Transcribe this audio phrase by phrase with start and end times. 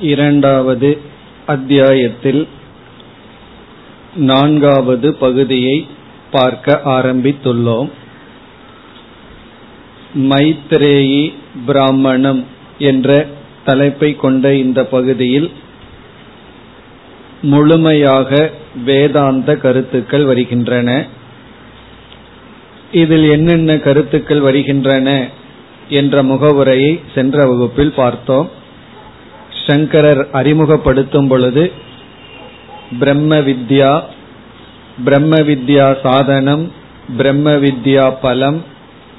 [0.00, 1.00] இரண்டாவது
[1.46, 2.48] அத்தியாயத்தில்
[4.16, 5.86] நான்காவது பகுதியை
[6.30, 7.90] பார்க்க ஆரம்பித்துள்ளோம்.
[10.14, 11.34] மைத்ரேயி
[11.66, 12.46] பிராமணம்
[12.78, 13.26] என்ற
[13.64, 15.50] தலைப்பை கொண்ட இந்த பகுதியில்
[17.42, 18.50] முழுமையாக
[18.84, 21.06] வேதாந்த கருத்துக்கள் வருகின்றன.
[22.92, 25.28] இதில் என்னென்ன கருத்துக்கள் வருகின்றன
[25.88, 28.50] என்ற முகவுரையை சென்ற வகுப்பில் பார்த்தோம்.
[29.68, 31.64] சங்கரர் அறிமுகப்படுத்தும் பொழுது
[32.98, 33.92] பிரம்ம வித்யா
[35.04, 36.64] பிரம்ம வித்யா சாதனம்
[37.16, 38.58] பிரம்ம வித்யா பலம்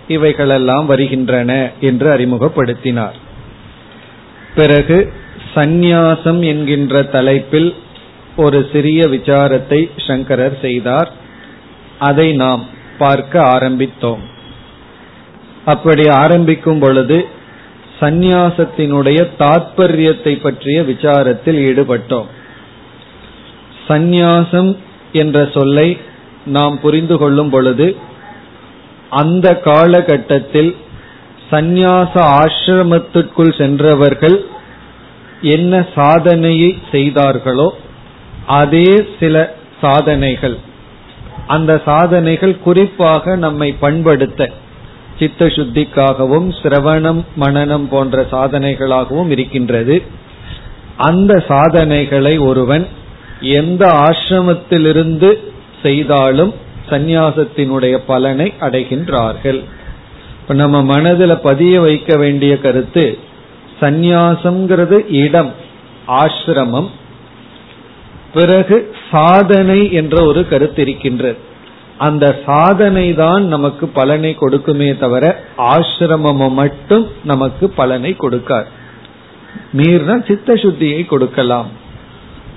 [0.07, 3.17] இவைகளெல்லாம் வருகின்றன என்று அறிமுகப்படுத்தினார்.
[4.55, 4.97] பிறகு
[5.55, 7.69] சந்நியாசம் என்கின்ற தலைப்பில்
[8.35, 11.09] ஒரு சிறிய விசாரத்தை சங்கரர் செய்தார்.
[11.99, 12.63] அதை நாம்
[12.97, 14.23] பார்க்க ஆரம்பித்தோம்.
[15.65, 17.17] அப்படி ஆரம்பிக்கும் பொழுது
[18.01, 22.27] சந்நியாசத்தினுடைய தாற்பயத்தை பற்றிய விசாரத்தில் ஈடுபட்டோம்.
[23.87, 24.77] சந்நியாசம்
[25.11, 25.97] என்ற சொல்லை
[26.45, 27.95] நாம் புரிந்து கொள்ளும் பொழுது
[29.09, 30.75] அந்த காலகட்டத்தில்
[31.51, 34.45] சந்நியாச ஆசிரமத்திற்குள் சென்றவர்கள்
[35.41, 37.69] என்ன சாதனையை செய்தார்களோ
[38.45, 40.57] அதே சில சாதனைகள்.
[41.47, 44.51] அந்த சாதனைகள் குறிப்பாக நம்மை பண்படுத்த
[45.19, 50.01] சித்த சுத்திக்காகவும் சிரவணம் மனநம் போன்ற சாதனைகளாகவும் இருக்கின்றது.
[50.97, 52.87] அந்த சாதனைகளை ஒருவன்
[53.41, 55.37] எந்த ஆசிரமத்திலிருந்து
[55.81, 56.53] செய்தாலும்
[56.89, 59.63] சந்நியாசத்தினுடைய பலனை அடைகின்றார்கள்.
[60.41, 63.17] இப்ப நம்ம மனதில் பதிய வைக்க வேண்டிய கருத்து
[63.81, 65.53] சந்நியாசம்ங்கிறது இடம்
[66.07, 66.89] ஆசிரமம்.
[68.33, 71.47] பிறகு சாதனை என்ற ஒரு கருத்து இருக்கின்றது.
[71.99, 78.67] அந்த சாதனை தான் நமக்கு பலனை கொடுக்குமே தவிர ஆசிரமம் மட்டும் நமக்கு பலனை கொடுக்கார்
[79.77, 81.69] மீறினா சித்த சுத்தியை கொடுக்கலாம்.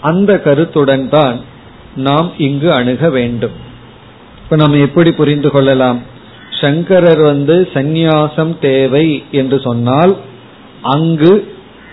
[0.00, 1.40] அந்த கருத்துடன் தான்
[1.94, 3.56] நாம் இங்கு அணுக வேண்டும்.
[4.42, 6.00] இப்ப நாம் எப்படி புரிந்து கொள்ளலாம்?
[6.60, 10.16] சங்கரர் வந்து சந்நியாசம் தேவை என்று சொன்னால்
[10.82, 11.32] அங்கு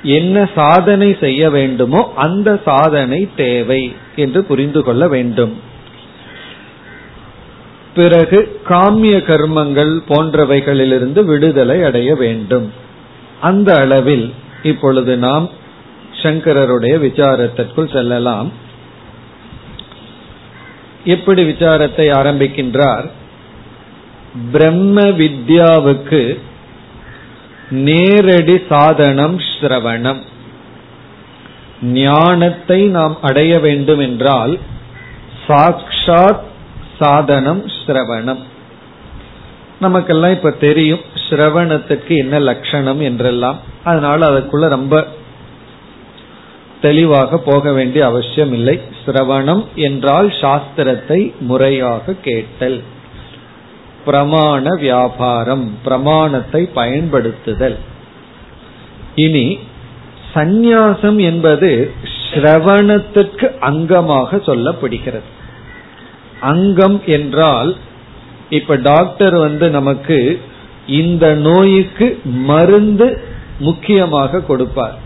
[0.03, 3.81] என்ன சாதனை செய்ய வேண்டுமோ அந்த சாதனை தேவை
[4.15, 5.53] என்று புரிந்து கொள்ள வேண்டும்.
[7.95, 12.73] பிறகு காமிய கர்மங்கள் போன்றவைகளிலிருந்து விடுதலை அடைய வேண்டும்.
[13.41, 14.33] அந்த அளவில்
[14.63, 15.49] இப்பொழுது நாம்
[16.21, 18.51] சங்கரருடைய விசாரத்திற்குள் செல்லலாம்.
[21.05, 23.09] எப்படி விசாரத்தை ஆரம்பிக்கின்றார்?
[24.51, 26.39] பிரம்ம வித்யாவுக்கு
[27.69, 30.21] நேரடி சாதனம் ஸ்ரவணம்.
[31.81, 34.59] ஞானத்தை நாம் அடைய வேண்டும் என்றால்
[35.47, 36.47] சாக்ஷாத்
[36.99, 38.39] சாதனம் ஸ்ரவணம்
[39.79, 43.57] நமக்கெல்லாம் இப்ப தெரியும் ஸ்ரவணத்துக்கு என்ன லட்சணம் என்றெல்லாம்.
[43.83, 45.07] அதனால அதுக்குள்ள ரொம்ப
[46.81, 52.81] தெளிவாக போக வேண்டிய அவசியம் இல்லை சிரவணம் என்றால் சாஸ்திரத்தை முறையாக கேட்டல்.
[54.05, 57.77] பிரமாண வியாபாரம் பிரமாணத்தை பயன்படுத்துதல்.
[59.15, 59.59] இனி
[60.35, 61.93] சந்நியாசம் என்பது
[62.33, 65.29] ஸ்ரவணத்துக்கு அங்கமாக சொல்லப்படுகிறது.
[66.41, 67.75] அங்கம் என்றால்
[68.49, 70.39] இப்ப டாக்டர் வந்து நமக்கு
[70.85, 73.21] இந்த நோய்க்கு மருந்து
[73.59, 74.97] முக்கியமாக கொடுப்பார்.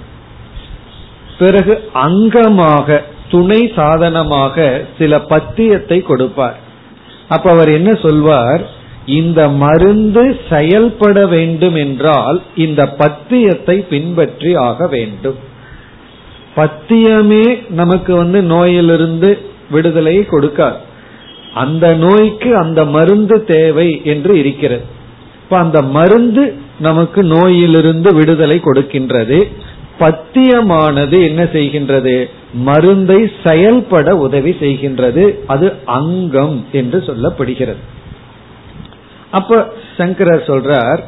[1.39, 6.57] பிறகு அங்கமாக துணை சாதனமாக சில பத்தியத்தை கொடுப்பார்.
[7.29, 8.67] அப்ப அவர் என்ன சொல்வார்?
[9.05, 15.35] இந்த மருந்து செயல்பட வேண்டும் என்றால் இந்த பத்தியத்தை பின்பற்றி ஆக வேண்டும்.
[16.55, 19.37] பத்தியமே நமக்கு வந்து நோயிலிருந்து
[19.69, 20.77] விடுதலையை கொடுக்காது.
[21.53, 24.83] அந்த நோய்க்கு அந்த மருந்து தேவை என்று இருக்கிறது.
[25.43, 29.51] இப்ப அந்த மருந்து நமக்கு நோயிலிருந்து விடுதலை கொடுக்கின்றது.
[29.99, 32.29] பத்தியமானது என்ன செய்கின்றது?
[32.53, 35.39] மருந்தை செயல்பட உதவி செய்கின்றது.
[35.47, 37.81] அது அங்கம் என்று சொல்லப்படுகிறது.
[39.31, 40.99] அப்ப சங்கரர் சொல்றார்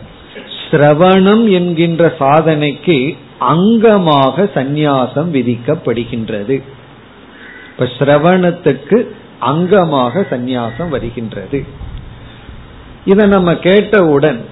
[0.71, 6.61] சிரவணம் என்கின்ற சாதனைக்கு அங்கமாக சந்நியாசம் விதிக்கப்படுகின்றது.
[7.71, 9.07] இப்ப சிரவணத்துக்கு
[9.45, 11.65] அங்கமாக சந்நியாசம் வருகின்றது.
[13.05, 14.45] இதை நம்ம கேட்டவுடன்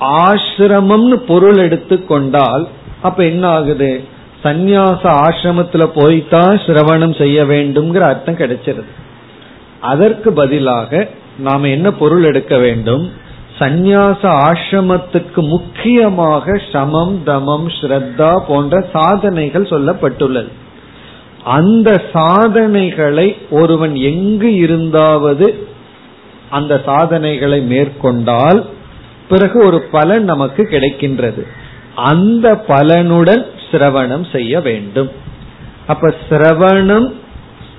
[0.00, 2.68] ஆசிரமம்னு பொருள் எடுத்துக்கொண்டால்
[3.02, 4.04] அப்ப என்ன ஆகுது?
[4.44, 8.90] சந்நியாச ஆசிரமத்துல போய்தான் சிரவணம் செய்ய வேண்டும்ங்கிற அர்த்தம் கிடைச்சிருது.
[9.80, 13.12] அதற்கு பதிலாக நாம என்ன பொருள் எடுக்க வேண்டும்?
[13.58, 20.48] சந்நியாச ஆசிரமத்துக்கு முக்கியமாக சமம் தமம் ஸ்ரத்தா போன்ற சாதனைகள் சொல்லப்பட்டுள்ளது.
[21.44, 25.54] அந்த சாதனைகளை ஒருவன் எங்கு இருந்தாவது
[26.50, 28.66] அந்த சாதனைகளை மேற்கொண்டால்
[29.28, 31.46] பிறகு ஒரு பலன் நமக்கு கிடைக்கின்றது.
[31.94, 35.10] அந்த பலனுடன் சிரவணம் செய்ய வேண்டும்.
[35.86, 37.12] அப்ப சிரவணம்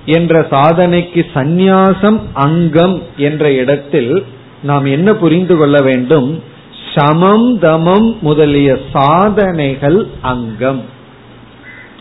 [0.06, 4.24] என்ற சாதனைக்கு சந்நியாசம் அங்கம் என்ற இடத்தில்
[4.62, 6.42] நாம் என்ன புரிந்து கொள்ள வேண்டும்?
[6.94, 10.82] சமம் தமம் முதலிய சாதனைகள் அங்கம்.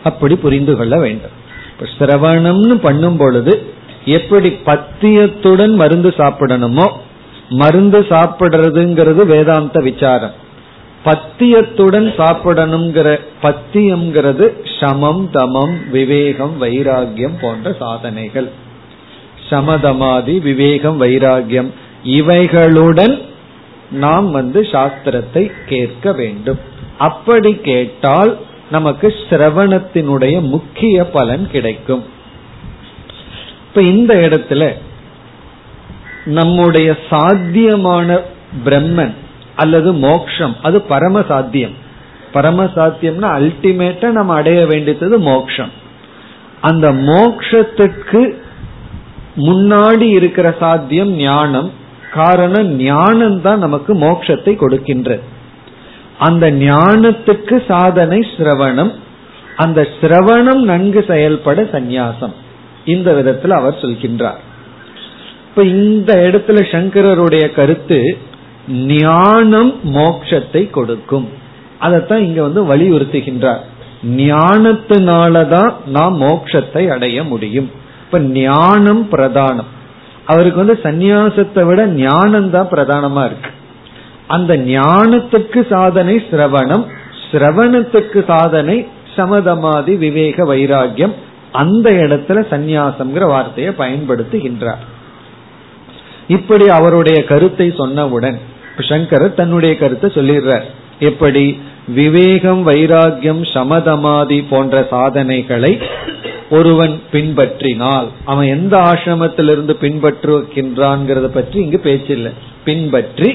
[0.03, 1.39] அப்படி புரிந்து கொள்ள வேண்டும்.
[1.81, 3.53] சிரவணம்னு பண்ணும் பொழுது
[4.05, 6.87] எப்படி பத்தியத்துடன் மருந்து சாப்பிடணுமோ
[7.49, 10.31] மருந்து சாப்பிடுறதுங்கிறது வேதாந்த விசாரம்.
[11.03, 14.45] பத்தியத்துடன் சாப்பிடணுங்கிற பத்தியம்ங்கிறது
[14.79, 18.49] சமம் தமம் விவேகம் வைராகியம் போன்ற சாதனைகள்.
[19.49, 21.69] சமதமாதி விவேகம் வைராகியம்
[22.03, 23.21] இவைகளுடன்
[23.91, 26.59] நாம் வந்து சாஸ்திரத்தை கேட்க வேண்டும்.
[26.97, 28.37] அப்படி கேட்டால்
[28.71, 32.03] நமக்கு சிரவணத்தினுடைய முக்கிய பலன் கிடைக்கும்.
[33.67, 34.73] இப்ப இந்த இடத்துல
[36.25, 38.19] நம்முடைய சாத்தியமான
[38.65, 39.13] பிரம்மன்
[39.55, 41.75] அல்லது மோக்ஷம் அது பரம சாத்தியம்.
[42.31, 45.71] பரம சாத்தியம்னா அல்டிமேட்டா நம்ம அடைய வேண்டியது மோக்ஷம்.
[46.61, 48.35] அந்த மோக்ஷத்துக்கு
[49.37, 51.71] முன்னாடி இருக்கிற சாத்தியம் ஞானம்.
[52.13, 55.21] காரணம் ஞானம் தான் நமக்கு மோட்சத்தை கொடுக்கின்றது.
[56.27, 58.91] அந்த ஞானத்துக்கு சாதனை சிரவணம்.
[59.55, 62.33] அந்த சிரவணம் நன்கு செயல்பட சந்நியாசம்.
[62.85, 64.41] இந்த விதத்தில் அவர் சொல்கின்றார்.
[65.49, 68.17] இப்ப இந்த இடத்துல சங்கரருடைய கருத்து
[68.67, 71.29] ஞானம் மோட்சத்தை கொடுக்கும்.
[71.79, 73.63] அதைத்தான் இங்க வந்து வலியுறுத்துகின்றார்.
[74.17, 77.71] ஞானத்தினாலதான் நாம் மோட்சத்தை அடைய முடியும்.
[78.05, 79.71] இப்ப ஞானம் பிரதானம்.
[80.25, 83.50] அவருக்கு வந்து சந்நியாசத்தை விட ஞானம் தான் பிரதானமா இருக்கு.
[84.35, 86.85] அந்த ஞானத்துக்கு சாதனை சிரவணம்
[87.29, 88.77] சிரவணத்துக்கு சாதனை
[89.15, 91.15] சமதமாதி விவேக வைராகியம்
[91.61, 94.83] அந்த இடத்துல சந்நியாசம்ங்கிற வார்த்தையை பயன்படுத்துகின்றார்.
[96.27, 98.37] இப்படி அவருடைய கருத்தை சொன்னவுடன்
[98.89, 100.65] சங்கரர் தன்னுடைய கருத்தை சொல்லிடுறார்.
[101.09, 101.45] எப்படி?
[101.95, 105.71] விவேகம் வைராகியம் சமதமாதி போன்ற சாதனைகளை
[106.49, 112.31] ஒருவன் பின்பற்றினால் அவன் எந்த ஆசிரமத்திலிருந்து பின்பற்றுகின்றான்ங்கிறத பற்றி இங்கு பேச்சில்லை.
[112.67, 113.29] பின்பற்றி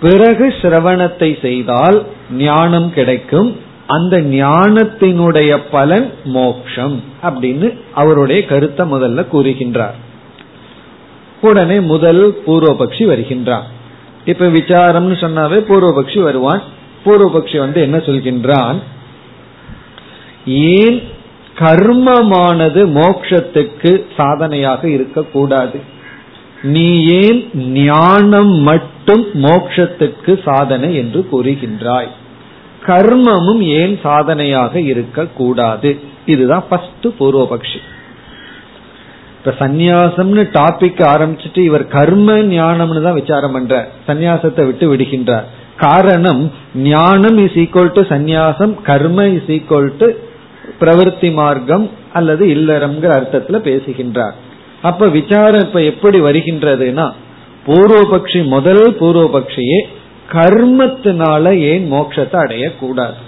[0.00, 3.56] பிறகு சிரவணத்தை செய்தால் ஞானம் கிடைக்கும்.
[3.86, 9.98] அந்த ஞானத்தினுடைய பலன் மோக்ஷம் அப்படின்னு அவருடைய கருத்தை முதல்ல கூறுகின்றார்.
[11.40, 13.66] உடனே முதல் பூர்வபக்ஷி வருகின்றான்.
[14.24, 16.62] இப்ப விசாரம்னு சொன்னாவே பூர்வபக்ஷி வருவான்.
[17.04, 18.78] பூர்வபக்ஷி வந்து என்ன சொல்கின்றான்?
[20.46, 21.02] ஏன்
[21.58, 25.80] கர்மமானது மோக்ஷத்துக்கு சாதனையாக இருக்கக்கூடாது?
[26.62, 32.08] நீ ஏன் ஞானம் மட்டும் மோக்ஷத்துக்கு சாதனை என்று கூறுகின்றாய்?
[32.86, 35.98] கர்மமும் ஏன் சாதனையாக இருக்கக்கூடாது?
[36.26, 37.80] இதுதான் ஃபர்ஸ்ட் பூர்வபக்ஷி.
[39.38, 45.44] இப்ப சந்நியாசம்னு டாபிக் ஆரம்பிச்சுட்டு இவர் கர்ம ஞானம்னு தான் விசாரம் பண்ற சந்நியாசத்தை விட்டு விடுகின்றார்.
[45.76, 50.10] காரணம் ஞானம் இஸ் ஈக்குவல் டு சந்நியாசம் கர்ம இஸ் ஈக்குவல் டு
[50.80, 54.48] பிரவருத்தி மார்க்கம் அல்லது இல்லறம்ங்கிற அர்த்தத்துல பேசுகின்றார்.
[54.82, 57.12] அப்ப விசாரம் இப்ப எப்படி வருகின்றதுன்னா
[57.66, 59.80] பூர்வபக்ஷி முதல் பூர்வபக்ஷியே
[60.32, 63.18] கர்மத்தினால ஏன் மோட்சத்தை அடையக்கூடாது?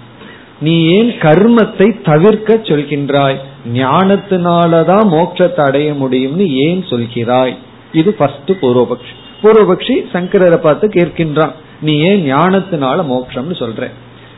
[0.61, 3.39] நீ ஏன் கர்மத்தை தவிர்க்க சொல்கின்றாய்?
[3.73, 7.55] ஞானத்தினாலதான் மோட்சத்தை அடைய முடியும்னு ஏன் சொல்கிறாய்?
[7.93, 9.15] இது ஃபர்ஸ்ட் பூர்வபக்ஷி.
[9.43, 13.89] பூர்வபக்ஷி சங்கரரை பார்த்து கேட்கின்றான் நீ ஏன் ஞானத்தினால மோட்சம்னு சொல்ற?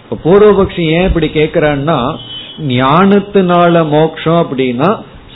[0.04, 1.98] இப்ப பூர்வபக்ஷி ஏன் இப்படி கேக்குறான்னா
[2.58, 4.90] ஞானத்தினால மோட்சம் அப்படின்னா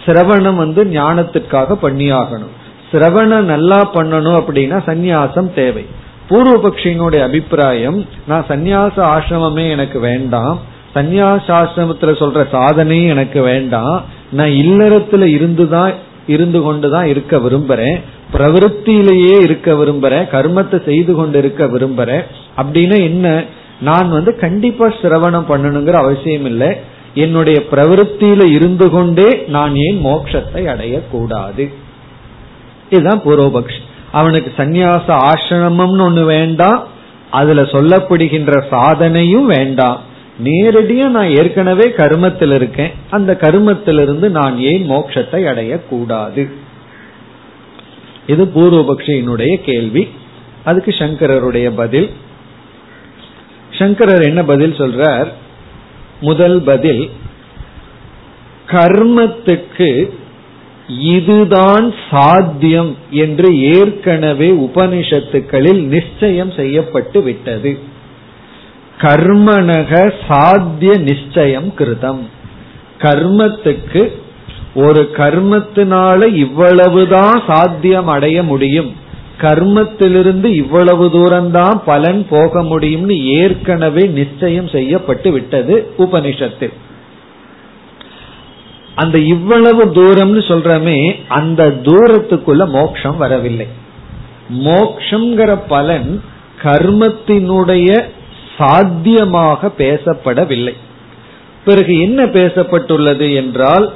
[0.09, 2.55] சிரவணம் வந்து ஞானத்திற்காக பண்ணியாகணும்.
[2.93, 5.87] சிரவணம் நல்லா பண்ணணும் அப்படின்னா சந்நியாசம் தேவை.
[6.29, 10.61] பூர்வபக்ஷியினுடைய அபிப்பிராயம் நான் சந்நியாச ஆசிரமமே எனக்கு வேண்டாம்.
[10.95, 14.05] சந்நியாசாசிரமத்துல சொல்ற சாதனையும் எனக்கு வேண்டாம்.
[14.31, 15.93] நான் இல்லறத்துல இருந்துதான்
[16.27, 18.01] இருந்து கொண்டுதான் இருக்க விரும்புறேன்.
[18.33, 20.29] பிரவருத்திலேயே இருக்க விரும்புறேன்.
[20.33, 22.25] கர்மத்தை செய்து கொண்டு இருக்க விரும்புறேன்.
[22.57, 23.45] அப்படின்னா என்ன?
[23.81, 26.77] நான் வந்து கண்டிப்பா சிரவணம் பண்ணணுங்கிற அவசியம் இல்லை
[27.19, 31.65] என்னுடைய பிரவருத்தியில இருந்து கொண்டே நான் ஏன் மோட்சத்தை அடையக்கூடாது?
[32.91, 33.81] இதுதான் பூர்வபக்ஷி.
[34.13, 36.87] அவனுக்கு சந்நியாச ஆசிரமம்னு ஒண்ணு வேண்டாம்
[37.31, 40.01] அதுல சொல்லப்படுகின்ற சாதனையும் வேண்டாம்.
[40.45, 46.43] நேரடியா நான் ஏற்கனவே கருமத்தில் இருக்கேன் அந்த கருமத்திலிருந்து நான் ஏன் மோட்சத்தை அடையக்கூடாது?
[48.27, 50.09] இது பூர்வபக்ஷியினுடைய கேள்வி.
[50.65, 52.09] அதுக்கு சங்கரருடைய பதில்.
[53.71, 55.29] சங்கரர் என்ன பதில் சொல்றார்?
[56.21, 57.11] முதல் பதில்
[58.67, 60.11] கர்மத்துக்கு
[60.89, 67.79] இதுதான் சாத்தியம் என்று ஏற்கனவே உபனிஷத்துக்களில் நிச்சயம் செய்யப்பட்டு விட்டது.
[68.99, 72.21] கர்மனக சாத்திய நிச்சயம் கிருதம்.
[72.99, 74.13] கர்மத்துக்கு
[74.75, 78.97] ஒரு கர்மத்தினால இவ்வளவுதான் சாத்தியம் அடைய முடியும்.
[79.41, 86.73] கர்மத்திலிருந்து இவ்வளவு தூரம்தான் பலன் போக முடியும்னு ஏற்கனவே நிச்சயம் செய்யப்பட்டு விட்டது உபனிஷத்தில்.
[88.95, 93.67] அந்த இவ்வளவு தூரம்னு சொல்றமே அந்த தூரத்துக்குள்ள மோட்சம் வரவில்லை.
[94.55, 96.23] மோக்ஷங்கிற பலன்
[96.63, 98.05] கர்மத்தினுடைய
[98.57, 100.75] சாத்தியமாக பேசப்படவில்லை.
[101.65, 103.93] பிறகு என்ன பேசப்பட்டுள்ளது என்றால்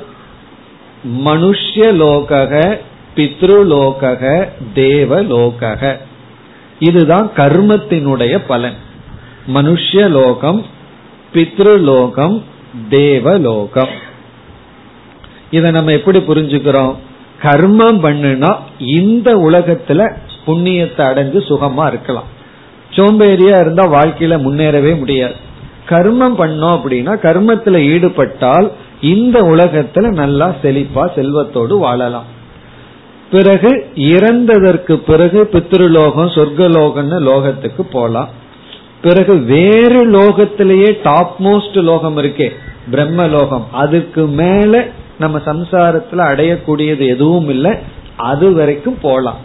[1.25, 2.78] மனுஷ்யலோக
[3.16, 5.99] பித்ருலோக தேவலோக
[6.78, 8.75] இதுதான் கர்மத்தினுடைய பலன்.
[9.54, 10.62] மனுஷலோகம்
[11.35, 12.42] பித்ருலோகம்
[12.88, 13.88] தேவலோகம்.
[15.50, 16.97] இதை நம்ம எப்படி புரிஞ்சுக்கிறோம்?
[17.42, 20.14] கர்மம் பண்ணுனா இந்த உலகத்துல
[20.47, 22.25] புண்ணியத்தை அடைஞ்சு சுகமா இருக்கலாம்.
[22.90, 25.35] சோம்பேறியா இருந்தா வாழ்க்கையில முன்னேறவே முடியாது.
[25.88, 32.40] கர்மம் பண்ணோம் அப்படின்னா கர்மத்துல ஈடுபட்டால் இந்த உலகத்துல நல்லா செழிப்பா செல்வத்தோடு வாழலாம்.
[33.32, 38.30] பிறகு இறந்ததற்கு பிறகு பித்ருலோகம் சொர்க்கலோகம்னு லோகத்துக்கு போலாம்.
[39.02, 42.48] பிறகு வேறு லோகத்திலேயே டாப் மோஸ்ட் லோகம் இருக்கே
[42.90, 44.84] பிரம்ம லோகம் அதுக்கு மேல
[45.18, 47.72] நம்ம சம்சாரத்துல அடையக்கூடியது எதுவும் இல்லை
[48.16, 49.40] அது வரைக்கும் போலாம்.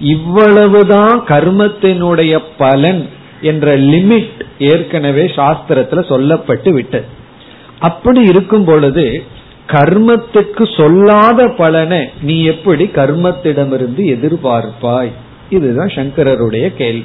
[0.00, 3.02] இவ்வளவுதான் கர்மத்தினுடைய பலன்
[3.40, 7.06] என்ற லிமிட் ஏற்கனவே சாஸ்திரத்துல சொல்லப்பட்டு விட்டது.
[7.78, 9.06] அப்படி இருக்கும் பொழுது
[9.66, 15.10] கர்மத்துக்கு சொல்லாத பலனை நீ எப்படி கர்மத்திடமிருந்து எதிர்பார்ப்பாய்?
[15.50, 17.04] இதுதான் சங்கரருடைய கேள்வி.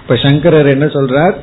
[0.00, 1.34] இப்ப சங்கரர் என்ன சொல்றார்?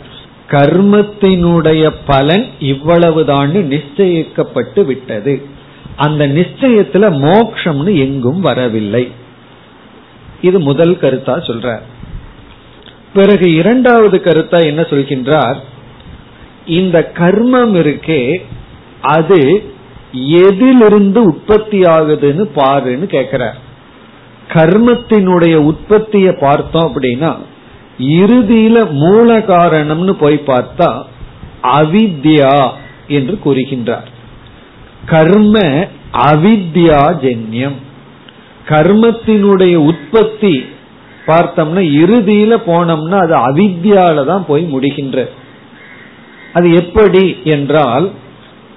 [0.47, 5.41] கர்மத்தினுடைய பலன் இவ்வளவுதான் நிச்சயிக்கப்பட்டு விட்டது.
[5.95, 9.11] அந்த நிச்சயத்துல மோக்ஷம்னு எங்கும் வரவில்லை.
[10.41, 11.81] இது முதல் கருத்தா சொல்றார்.
[13.13, 15.55] பிறகு இரண்டாவது கருத்தா என்ன சொல்கின்றார்?
[16.65, 18.37] இந்த கர்மம் இருக்கே
[19.01, 19.71] அது
[20.19, 23.57] எதிலிருந்து உற்பத்தி ஆகுதுன்னு பாருன்னு கேக்குறார்.
[24.53, 27.31] கர்மத்தினுடைய உற்பத்தியை பார்த்தோம் அப்படின்னா
[27.99, 30.89] இறுதியில மூல காரணம்னு போய் பார்த்தா
[31.77, 32.71] அவித்யா
[33.07, 34.07] என்று கூறுகின்றார்.
[35.05, 35.57] கர்ம
[36.31, 37.77] அவித்யா ஜென்யம்
[38.69, 40.65] கர்மத்தினுடைய உற்பத்தி
[41.27, 45.17] பார்த்தோம்னா இறுதியில போனோம்னா அது அவித்யால தான் போய் முடிகின்ற.
[46.53, 48.11] அது எப்படி என்றால்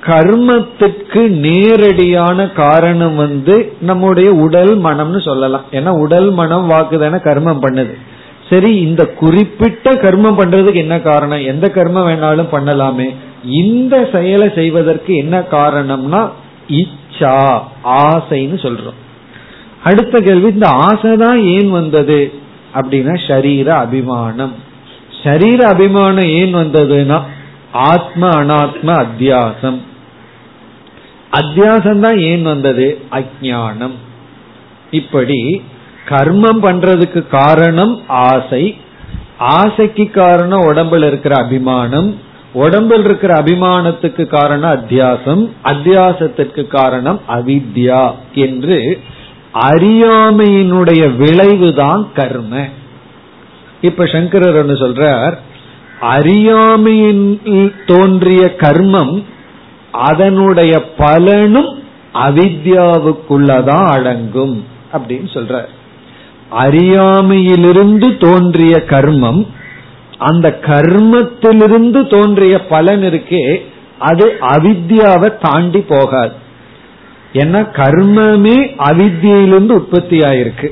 [0.06, 5.64] கர்மத்துக்கு நேரடியான காரணம் வந்து நம்முடைய உடல் மனம்னு சொல்லலாம்.
[5.70, 7.94] ஏன்னா உடல் மனம் வாக்குதான கர்மம் பண்ணுது.
[8.50, 11.44] சரி இந்த குறிப்பிட்ட கர்மம் பண்றதுக்கு என்ன காரணம்?
[11.44, 13.14] எந்த கர்மம் வேணாலும் பண்ணலாமே.
[13.44, 16.30] இந்த செயலை செய்வதற்கு என்ன காரணம்னா
[16.68, 18.98] இச்சா ஆசைன்னு சொல்றோம்.
[19.84, 22.32] அடுத்த கேள்வி இந்த ஆசை தான் ஏன் வந்தது?
[22.74, 24.54] அப்படின்னா சரீர அபிமானம்.
[25.24, 27.20] சரீர அபிமானம் ஏன் வந்ததுன்னா
[27.72, 29.80] ஆத்ம அனாத்ம அத்தியாசம்.
[31.32, 33.00] அத்தியாசம் தான் ஏன் வந்தது?
[33.10, 33.94] அஜானம்
[34.90, 35.62] இப்படி
[36.08, 38.76] கர்மம் பண்றதுக்கு காரணம் ஆசை.
[39.38, 42.18] ஆசைக்கு காரணம் உடம்புல இருக்கிற அபிமானம்.
[42.52, 45.50] உடம்பில் இருக்கிற அபிமானத்துக்கு காரணம் அத்தியாசம்.
[45.64, 49.00] அத்தியாசத்திற்கு காரணம் அவித்யா என்று
[49.54, 52.66] அறியாமையினுடைய விளைவுதான் கர்ம.
[53.80, 55.36] இப்ப சங்கரர் சொல்றார்
[56.00, 57.40] அறியாமையின்
[57.86, 59.22] தோன்றிய கர்மம்
[59.92, 61.82] அதனுடைய பலனும்
[62.14, 65.64] அவித்யாவுக்குள்ளதான் அடங்கும் அப்படின்னு சொல்ற
[66.50, 69.46] அறியாமையிலிருந்து தோன்றிய கர்மம்
[70.18, 73.62] அந்த கர்மத்திலிருந்து தோன்றிய பலன் இருக்கே
[73.98, 76.32] அது அவித்யாவை தாண்டி போகாது.
[77.32, 80.68] ஏன்னா கர்மமே அவித்தியிலிருந்து உற்பத்தி ஆயிருக்கு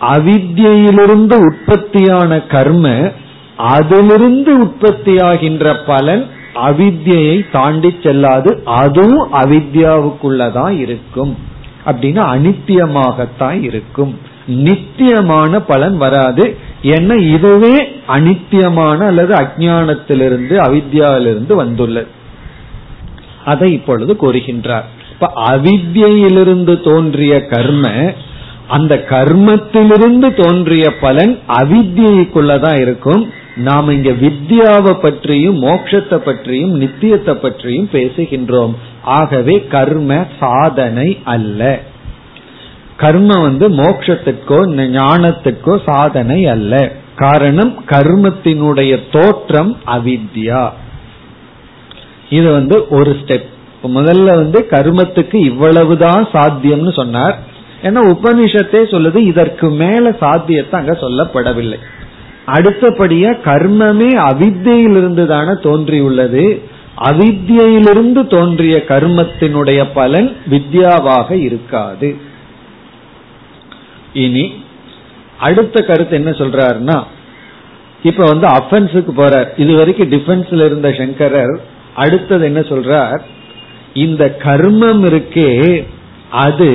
[0.00, 3.12] அவித்தியிலிருந்து உற்பத்தியான கர்ம
[3.56, 6.26] அதிலிருந்து உற்பத்தியாகின்ற பலன்
[6.64, 11.38] அவித்யை தாண்டி செல்லாது அதுவும் அவித்யாவுக்குள்ளதான் இருக்கும்.
[11.86, 14.18] அப்படின்னா அனித்தியமாகத்தான் இருக்கும்.
[14.46, 16.56] நித்தியமான பலன் வராது.
[16.82, 22.06] ஏன்னா இதுவே அனித்தியமான அல்லது அஜானத்திலிருந்து அவித்யாவிலிருந்து வந்துள்ளது.
[23.44, 24.84] அதை இப்பொழுது கூறுகின்றார்.
[25.12, 28.12] இப்ப அவித்யிலிருந்து தோன்றிய கர்ம
[28.68, 33.30] அந்த கர்மத்திலிருந்து தோன்றிய பலன் அவித்யக்குள்ளதான் இருக்கும்.
[33.56, 38.74] நாம் இங்க வித்யாவை பற்றியும் மோட்சத்தை பற்றியும் நித்தியத்தை பற்றியும் பேசுகின்றோம்.
[39.02, 41.80] ஆகவே கர்ம சாதனை அல்ல.
[42.96, 44.58] கர்ம வந்து மோட்சத்திற்கோ
[44.90, 46.92] ஞானத்திற்கோ சாதனை அல்ல.
[47.16, 50.70] காரணம் கர்மத்தினுடைய தோற்றம் அவித்யா.
[52.30, 57.38] இது வந்து ஒரு ஸ்டெப் முதல்ல வந்து கர்மத்துக்கு இவ்வளவுதான் சாத்தியம்னு சொன்னார்.
[57.82, 61.78] ஏன்னா உபனிஷத்தே சொல்லுது இதற்கு மேல சாத்தியத்தை அங்க சொல்லப்படவில்லை.
[62.46, 66.62] அடுத்தபடியா கர்மமே அவித்தியிலிருந்து தானே தோன்றியுள்ளது.
[66.98, 72.16] அவித்தியிலிருந்து தோன்றிய கர்மத்தினுடைய பலன் வித்யாவாக இருக்காது.
[74.12, 74.52] இனி
[75.38, 77.02] அடுத்த கருத்து என்ன சொல்றாருன்னா
[78.02, 79.48] இப்ப வந்து அஃபென்ஸுக்கு போறார்.
[79.56, 81.60] இது வரைக்கும் டிஃபென்ஸ்ல இருந்த சங்கரர்
[81.94, 83.20] அடுத்தது என்ன சொல்றார்?
[83.94, 85.84] இந்த கர்மம் இருக்கே
[86.30, 86.68] அது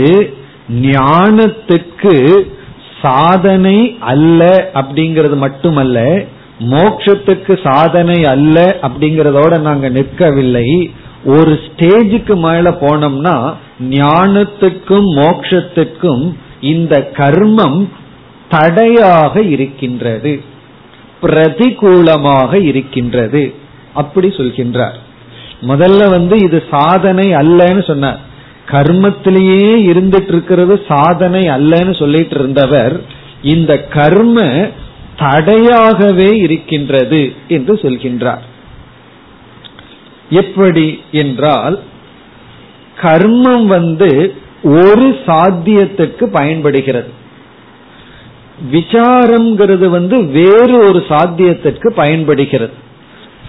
[0.82, 2.16] ஞானத்துக்கு
[3.02, 6.24] சாதனை அல்ல அப்படிங்கிறது மட்டுமல்ல
[6.60, 10.92] மோட்சத்துக்கு சாதனை அல்ல அப்படிங்கறதோட நாங்க நிற்கவில்லை.
[11.26, 13.54] ஒரு ஸ்டேஜுக்கு மேல போனோம்னா
[13.90, 17.88] ஞானத்துக்கும் மோக்ஷத்துக்கும் இந்த கர்மம்
[18.50, 20.42] தடையாக இருக்கின்றது.
[21.22, 23.54] பிரதிகூலமாக இருக்கின்றது.
[23.94, 24.98] அப்படி சொல்கின்றார்.
[25.62, 28.30] முதல்ல வந்து இது சாதனை அல்லன்னு சொன்னார்.
[28.72, 33.02] கர்மத்திலேயே இருந்துட்டு இருக்கிறது சாதனை அல்லன்னு சொல்லிட்டு இருந்தவர்
[33.42, 34.40] இந்த கர்ம
[35.18, 38.46] தடையாகவே இருக்கின்றது என்று சொல்கின்றார்.
[40.30, 41.80] எப்படி என்றால்
[43.02, 47.12] கர்மம் வந்து ஒரு சாத்தியத்துக்கு பயன்படுகிறது.
[48.72, 52.74] விசாரம்ங்கிறது வந்து வேறு ஒரு சாத்தியத்திற்கு பயன்படுகிறது.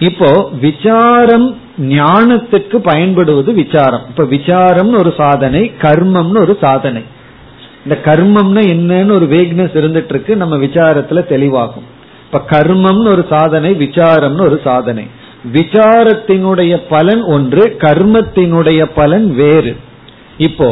[0.07, 0.29] இப்போ
[0.61, 4.05] விசாரம் ஞானத்துக்கு பயன்படுவது விசாரம்.
[4.09, 7.03] இப்ப விசாரம்னு ஒரு சாதனை கர்மம்னு ஒரு சாதனை.
[7.83, 11.87] இந்த கர்மம்னா என்னன்னு ஒரு வேக்னஸ் இருந்துட்டு இருக்கு நம்ம விசாரத்துல தெளிவாகும்.
[12.25, 15.05] இப்ப கர்மம்னு ஒரு சாதனை விசாரம்னு ஒரு சாதனை.
[15.53, 19.73] விசாரத்தினுடைய பலன் ஒன்று கர்மத்தினுடைய பலன் வேறு.
[20.37, 20.69] இப்போ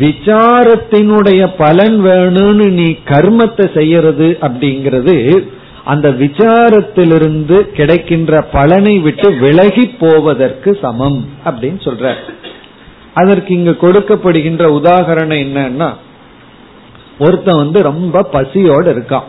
[0.00, 5.16] விசாரத்தினுடைய பலன் வேணும்னு நீ கர்மத்தை செய்யறது அப்படிங்கிறது
[5.84, 12.14] அந்த விசாரத்திலிருந்து கிடைக்கின்ற பலனை விட்டு விலகி போவதற்கு சமம் அப்படின்னு சொல்ற
[13.14, 15.88] அதற்கு இங்கு கொடுக்கப்படுகின்ற உதாகரணம் என்னன்னா
[17.18, 19.26] ஒருத்தன் வந்து ரொம்ப பசியோடு இருக்கான்.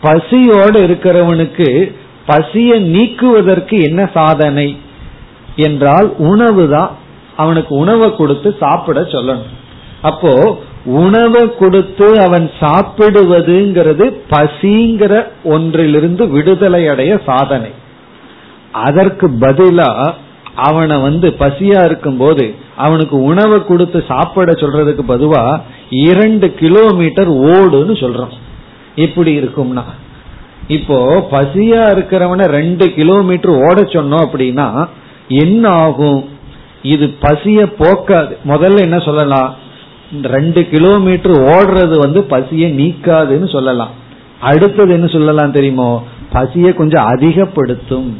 [0.00, 1.94] பசியோடு இருக்கிறவனுக்கு
[2.26, 4.76] பசியை நீக்குவதற்கு என்ன சாதனை
[5.56, 6.90] என்றால் உணவு தான்
[7.36, 9.54] அவனுக்கு உணவை கொடுத்து சாப்பிட சொல்லணும்.
[10.02, 10.32] அப்போ
[10.84, 17.70] உணவை கொடுத்து அவன் சாப்பிடுவதுங்கிறது பசிங்கிற ஒன்றிலிருந்து விடுதலை அடைய சாதனை.
[18.72, 20.12] அதற்கு பதிலா
[20.54, 28.32] அவனை வந்து பசியா இருக்கும் போது அவனுக்கு உணவை கொடுத்து சாப்பிட சொல்றதுக்கு பதுவா இரண்டு கிலோமீட்டர் ஓடுன்னு சொல்றான்.
[28.94, 29.82] எப்படி இருக்கும்னா.
[30.68, 34.88] இப்போ பசியா இருக்கிறவன ரெண்டு கிலோமீட்டர் ஓட சொன்னோம் அப்படின்னா
[35.28, 36.28] என்ன ஆகும்?
[36.82, 38.38] இது பசிய போக்காது.
[38.48, 39.68] முதல்ல என்ன சொல்லலாம்?
[40.22, 43.90] ரெண்டு கிலோமீட்டர் ஓடுறது வந்து பசியை நீக்காதுன்னு சொல்லலாம்.
[44.40, 46.02] அடுத்தது என்ன சொல்லலாம் தெரியுமோ?
[46.32, 48.18] பசியை கொஞ்சம் அதிகப்படுத்தும்.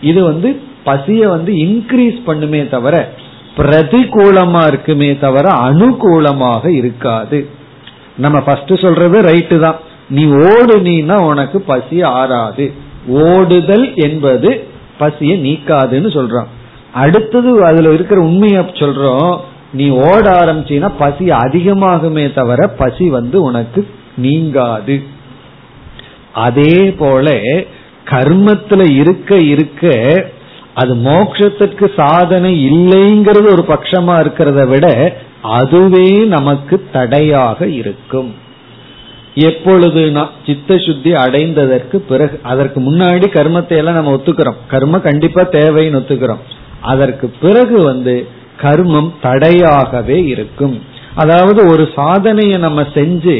[0.00, 3.12] இது வந்து பசிய வந்து இன்க்ரீஸ் பண்ணுமே தவிர
[3.56, 7.48] பிரதிகூலமா இருக்குமே தவிர அனுகூலமாக இருக்காது.
[8.16, 9.76] நம்ம ஃபர்ஸ்ட் சொல்றது ரைட்டு தான்.
[10.08, 12.72] நீ ஓடுனீன்னா உனக்கு பசி ஆறாது.
[13.08, 14.66] ஓடுதல் என்பது
[14.98, 16.46] பசியை நீக்காதுன்னு சொல்றான்
[16.92, 19.40] அடுத்தது அதுல இருக்கிற உண்மையை சொல்றோம்.
[19.72, 23.80] நீ ஓட ஆரம்பிச்சீன்னா பசி அதிகமாகுமே தவிர பசி வந்து உனக்கு
[24.16, 24.96] நீங்காது.
[26.46, 27.30] அதே போல
[28.10, 29.88] கர்மத்துல இருக்க இருக்க
[30.74, 34.86] அது மோட்சத்துக்கு சாதனை இல்லைங்கிறது ஒரு பட்சமா இருக்கிறத விட
[35.56, 38.30] அதுவே நமக்கு தடையாக இருக்கும்.
[39.48, 40.00] எப்பொழுது
[40.46, 44.60] சித்த சுத்தி அடைந்ததற்கு பிறகு அதற்கு முன்னாடி கர்மத்தை எல்லாம் நம்ம ஒத்துக்கிறோம்.
[44.68, 46.42] கர்ம கண்டிப்பா தேவைன்னு ஒத்துக்கிறோம்.
[46.80, 48.14] அதற்கு பிறகு வந்து
[48.62, 50.76] கர்மம் தடையாகவே இருக்கும்.
[51.14, 53.36] அதாவது ஒரு சாதனையை நம்ம செஞ்சு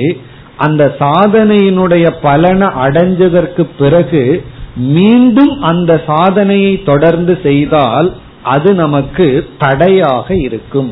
[0.57, 8.09] அந்த சாதனையினுடைய பலனை அடைஞ்சதற்கு பிறகு மீண்டும் அந்த சாதனையை தொடர்ந்து செய்தால்
[8.43, 9.27] அது நமக்கு
[9.59, 10.91] தடையாக இருக்கும்.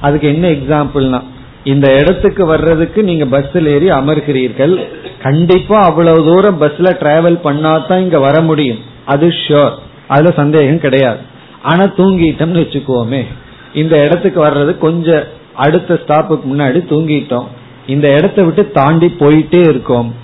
[0.00, 1.20] அதுக்கு என்ன எக்ஸாம்பிள்னா
[1.64, 4.74] இந்த இடத்துக்கு வர்றதுக்கு நீங்க பஸ்ஸில் ஏறி அமர்கிறீர்கள்.
[5.22, 8.80] கண்டிப்பா அவ்வளவு தூரம் பஸ்ல டிராவல் பண்ணாதான் இங்க வர முடியும்.
[9.04, 9.76] அது ஷோர்
[10.08, 11.18] அதுல சந்தேகம் கிடையாது.
[11.62, 13.22] ஆனா தூங்கிட்டோம்னு வச்சுக்கோமே.
[13.74, 17.46] இந்த இடத்துக்கு வர்றது கொஞ்சம் அடுத்த ஸ்டாப்புக்கு முன்னாடி தூங்கிட்டோம்.
[17.86, 20.14] இந்த இடத்த விட்டு தாண்டி போயிட்டே இருக்கோம்.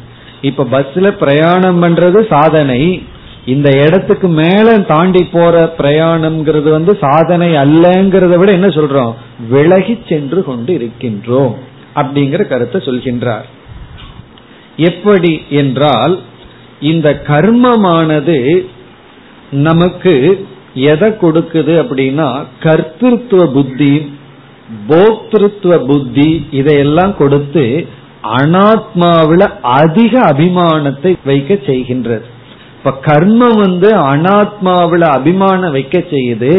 [0.40, 3.02] இப்ப பஸ்ல பிரயாணம் பண்றது சாதனை.
[3.46, 9.14] இந்த இடத்துக்கு மேல தாண்டி போற பிரயாணம்ங்கிறது வந்து சாதனை அல்லங்கிறத விட என்ன சொல்றோம்?
[9.48, 11.54] விலகி சென்று கொண்டு இருக்கின்றோம்
[11.94, 13.46] அப்படிங்கிற கருத்தை சொல்கின்றார்.
[14.76, 16.20] எப்படி என்றால்
[16.80, 18.66] இந்த கர்மமானது
[19.50, 20.46] நமக்கு
[20.82, 22.28] எதை கொடுக்குது அப்படின்னா
[22.64, 23.92] கர்த்திருவ புத்தி
[24.88, 27.64] போக்திருத்துவ புத்தி இதையெல்லாம் கொடுத்து
[28.38, 29.42] அனாத்மாவில
[29.78, 32.26] அதிக அபிமானத்தை வைக்க செய்கின்றது.
[32.78, 36.52] இப்ப கர்மம் வந்து அனாத்மாவில அபிமானம் வைக்க செய்யுது.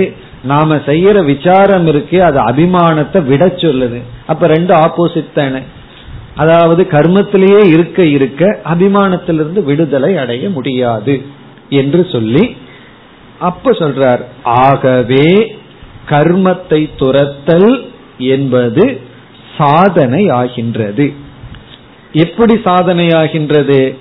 [0.44, 4.00] நாம செய்யற விசாரம் இருக்கு அது அபிமானத்தை விட சொல்லுது.
[4.26, 5.62] அப்ப ரெண்டு ஆப்போசிட் தானே.
[6.36, 11.16] அதாவது கர்மத்திலேயே இருக்க இருக்க அபிமானத்திலிருந்து விடுதலை அடைய முடியாது
[11.80, 12.44] என்று சொல்லி
[13.40, 15.58] அப்ப சொல்றார் ஆகவே
[16.10, 17.72] கர்மத்தை துரத்தல்
[18.18, 19.02] என்பது
[19.58, 21.14] சாதனை ஆகின்றது
[22.14, 23.96] எப்படி சாதனையாகின்றது?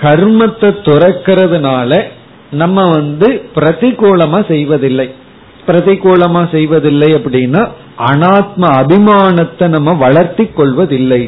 [0.00, 2.02] கர்மத்தை துறக்கிறதுனால
[2.50, 5.08] நம்ம வந்து பிரதிகூலமா செய்வதில்லை.
[5.66, 7.62] பிரதிகூலமா செய்வதில்லை அப்படின்னா
[7.98, 11.22] அனாத்ம அபிமானத்தை நம்ம வளர்த்தி கொள்வதில்லை.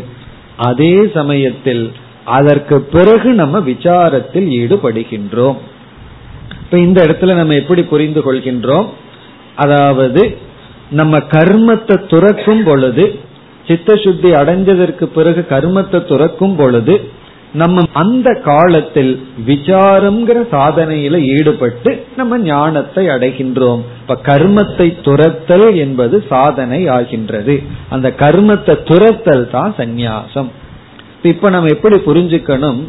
[0.56, 1.92] அதே சமயத்தில்
[2.24, 5.56] அதற்கு பிறகு நம்ம விசாரத்தில் ஈடுபடுகின்றோம்.
[6.66, 8.86] இப்ப இந்த இடத்துல நம்ம எப்படி புரிந்து கொள்கின்றோம்?
[9.54, 10.38] அதாவது
[10.90, 13.18] நம்ம கர்மத்தை துறக்கும் பொழுது
[13.66, 17.10] சித்த சுத்தி அடைஞ்சதற்கு பிறகு கர்மத்தை துறக்கும் பொழுது
[17.52, 23.82] நம்ம அந்த காலத்தில் விசாரம்ங்கிற சாதனையில ஈடுபட்டு நம்ம ஞானத்தை அடைகின்றோம்.
[24.00, 27.62] இப்ப கர்மத்தை துரத்தல் என்பது சாதனை ஆகின்றது.
[27.88, 30.50] அந்த கர்மத்தை துரத்தல் தான் சந்நியாசம்.
[31.22, 32.80] இப்ப நம்ம எப்படி புரிஞ்சுக்கணும்?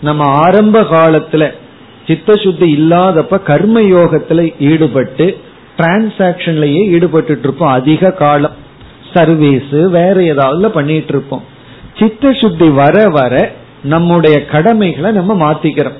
[0.00, 1.52] நம்ம ஆரம்ப காலத்துல
[2.10, 5.36] சித்த சுத்தி இல்லாதப்ப கர்ம யோகத்துல ஈடுபட்டு
[5.78, 8.50] டிரான்சாக்சன்லயே ஈடுபட்டு இருப்போம் அதிக காலம்
[9.14, 11.42] சர்வீஸ் வேற ஏதாவது பண்ணிட்டு இருப்போம்
[11.98, 13.52] சித்த சுத்தி வர வர
[13.84, 15.98] நம்முடைய கடமைகளை நம்ம மாத்திக்கிறோம்.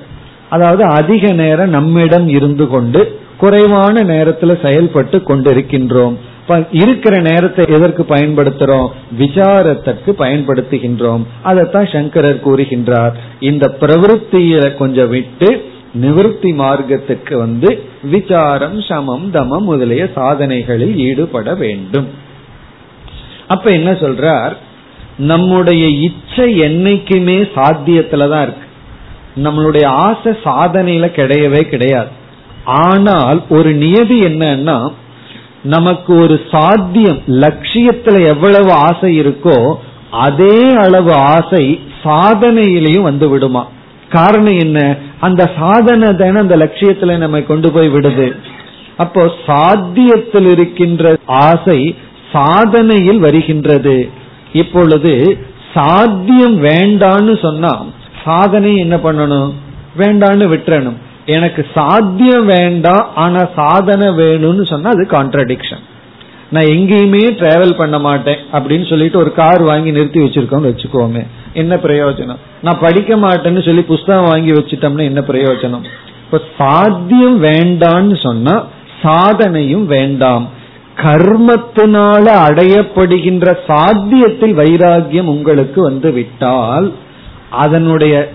[0.49, 6.15] அதாவது அதிக நேரம் நம்மிடம் இருந்து கொண்டு குறைவான நேரத்துல செயல்பட்டு கொண்டிருக்கின்றோம்.
[6.71, 8.87] இருக்கிற நேரத்தை எதற்கு பயன்படுத்துறோம்?
[9.19, 11.23] விசாரத்திற்கு பயன்படுத்துகின்றோம்.
[11.41, 13.11] அதைத்தான் சங்கரர் கூறுகின்றார்.
[13.39, 22.09] இந்த பிரவருத்தியில கொஞ்சம் விட்டு நிவர்த்தி மார்க்கத்துக்கு வந்து விசாரம் சமம் தமம் முதலிய சாதனைகளில் ஈடுபட வேண்டும்.
[23.47, 24.53] அப்ப என்ன சொல்றார்?
[25.17, 28.69] நம்முடைய இச்சை என்னைக்குமே சாத்தியத்துலதான் இருக்கு.
[29.35, 32.09] நம்மளுடைய ஆசை சாதனையில கிடையவே கிடையாது.
[32.65, 34.93] ஆனால் ஒரு நியதி என்னன்னா
[35.63, 39.75] நமக்கு ஒரு சாத்தியம் லட்சியத்துல எவ்வளவு ஆசை இருக்கோ
[40.11, 43.67] அதே அளவு ஆசை சாதனையிலையும் வந்து விடுமா.
[44.09, 44.97] காரணம் என்ன?
[45.21, 48.27] அந்த சாதனை தானே அந்த லட்சியத்துல நம்ம கொண்டு போய் விடுது.
[48.97, 51.79] அப்போ சாத்தியத்தில் இருக்கின்ற ஆசை
[52.33, 54.09] சாதனையில் வருகின்றது.
[54.53, 55.13] இப்பொழுது
[55.73, 57.73] சாத்தியம் வேண்டான்னு சொன்னா
[58.25, 59.51] சாதனை என்ன பண்ணணும்?
[59.97, 60.99] வேண்டான்னு விட்டுறணும்.
[61.25, 65.83] எனக்கு சாத்தியம் வேண்டாம் ஆனா சாதனை வேணும்னு சொன்னா அது கான்ட்ரடிக்ஷன்
[66.51, 71.27] நான் எங்கேயுமே டிராவல் பண்ண மாட்டேன் அப்படின்னு சொல்லிட்டு ஒரு கார் வாங்கி நிறுத்தி வச்சிருக்கோம்னு வச்சுக்கோமே.
[71.53, 72.41] என்ன பிரயோஜனம்?
[72.61, 75.83] நான் படிக்க மாட்டேன்னு சொல்லி புஸ்தகம் வாங்கி வச்சுட்டோம்னா என்ன பிரயோஜனம்?
[76.25, 78.67] இப்ப சாத்தியம் வேண்டான்னு சொன்னா
[79.03, 80.49] சாதனையும் வேண்டாம்.
[80.97, 86.93] கர்மத்தினால அடையப்படுகின்ற சாத்தியத்தில் வைராகியம் உங்களுக்கு வந்து விட்டால்
[87.49, 88.31] அதனுடைய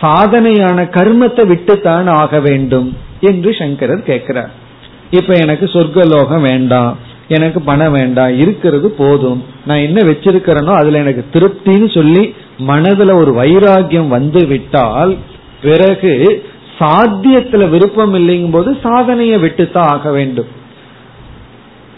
[0.00, 4.50] சாதனையான கர்மத்தை விட்டுத்தான் ஆக வேண்டும் என்று சங்கரர் கேட்கிறார்.
[5.10, 7.14] இப்ப எனக்கு சொர்க்கலோகம் வேண்டாம்.
[7.28, 9.44] எனக்கு பணம் வேண்டாம் இருக்கிறது போதும்.
[9.66, 15.16] நான் என்ன வச்சிருக்கிறேனோ அதுல எனக்கு திருப்தின்னு சொல்லி மனதுல ஒரு வைராகியம் வந்து விட்டால்
[15.62, 16.42] பிறகு
[16.78, 20.50] சாத்தியத்துல விருப்பம் இல்லைங்கும் போது சாதனையை விட்டுத்தான் ஆக வேண்டும்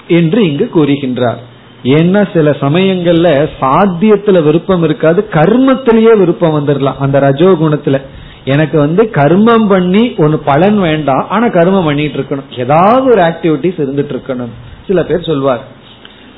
[0.08, 1.42] என்று இங்கு கூறுகின்றார்.
[1.82, 8.00] ஏன்னா சில சமயங்கள்ல சாத்தியத்துல விருப்பம் இருக்காது கர்மத்திலேயே விருப்பம் வந்துடலாம் அந்த ரஜோகுணத்துல
[8.44, 12.50] எனக்கு வந்து கர்மம் பண்ணி ஒன்னு பலன் வேண்டாம் ஆனா கர்மம் பண்ணிட்டு இருக்கணும்.
[12.56, 14.54] ஏதாவது ஒரு ஆக்டிவிட்டிஸ் இருந்துட்டு இருக்கணும்.
[14.88, 15.64] சில பேர் சொல்வார்.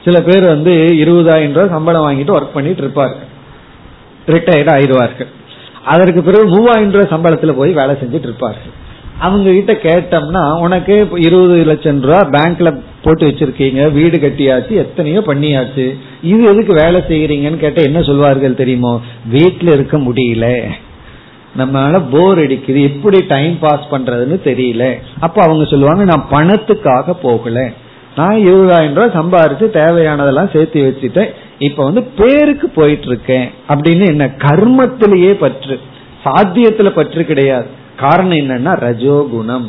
[0.04, 3.16] சில பேர் வந்து இருபதாயிரம் ரூபாய் சம்பளம் வாங்கிட்டு ஒர்க் பண்ணிட்டு இருப்பார்.
[4.26, 5.26] ரிட்டையர்ட் ஆயிடுவார்கள்.
[5.84, 8.78] அதற்கு பிறகு மூவாயிரம் ரூபாய் சம்பளத்துல போய் வேலை செஞ்சுட்டு இருப்பார்கள்.
[9.18, 13.92] அவங்க கிட்ட கேட்டோம்னா உனக்கு இருபது லட்சம் ரூபாய் பேங்க்ல போட்டு வச்சிருக்கீங்க.
[13.92, 14.68] வீடு கட்டியாச்சு.
[14.68, 15.96] எத்தனையோ பண்ணியாச்சு.
[16.22, 19.00] இது எதுக்கு வேலை செய்யறீங்கன்னு கேட்ட என்ன சொல்வார்கள் தெரியுமோ?
[19.32, 20.68] வீட்டுல இருக்க முடியல.
[21.58, 22.82] நம்மளால போர் அடிக்குது.
[22.82, 24.94] எப்படி டைம் பாஸ் பண்றதுன்னு தெரியல.
[25.20, 27.70] அப்ப அவங்க சொல்லுவாங்க நான் பணத்துக்காக போகல.
[28.16, 35.30] நான் இருபதாயிரம் ரூபாய் சம்பாரிச்சு தேவையானதெல்லாம் சேர்த்து வச்சுட்டேன் இப்ப வந்து பேருக்கு போயிட்டு இருக்கேன் அப்படின்னு என்ன கர்மத்திலேயே
[35.30, 35.80] பற்று
[36.24, 37.66] சாத்தியத்துல பற்று கிடையாது.
[37.96, 39.66] காரணம் என்னன்னா ரஜோகுணம்.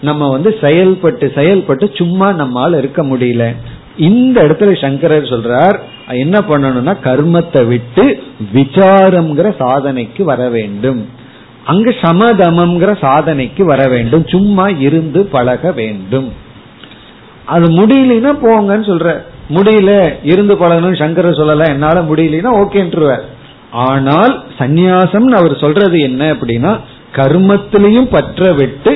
[0.00, 3.56] நம்ம வந்து செயல்பட்டு செயல்பட்டு சும்மா நம்மால் இருக்க முடியல.
[3.96, 8.22] இந்த இடத்துல சங்கரர் சொல்றார் என்ன பண்ணணும்னா கர்மத்தை விட்டு
[8.54, 11.08] விசாரம்ங்கிற சாதனைக்கு வர வேண்டும்.
[11.64, 14.26] அங்கு சமதமம்ங்கிற சாதனைக்கு வர வேண்டும்.
[14.26, 16.32] சும்மா இருந்து பழக வேண்டும்.
[17.54, 19.08] அது முடியலன்னா போங்கன்னு சொல்ற.
[19.56, 19.90] முடியல
[20.22, 23.24] இருந்து பழகணும் சங்கர சொல்லல என்னால முடியலன்னா ஓகேன்றுவார்.
[23.88, 26.72] ஆனால் சந்நியாசம் அவர் சொல்றது என்ன அப்படின்னா
[27.16, 28.92] கர்மத்திலையும் பற்ற விட்டு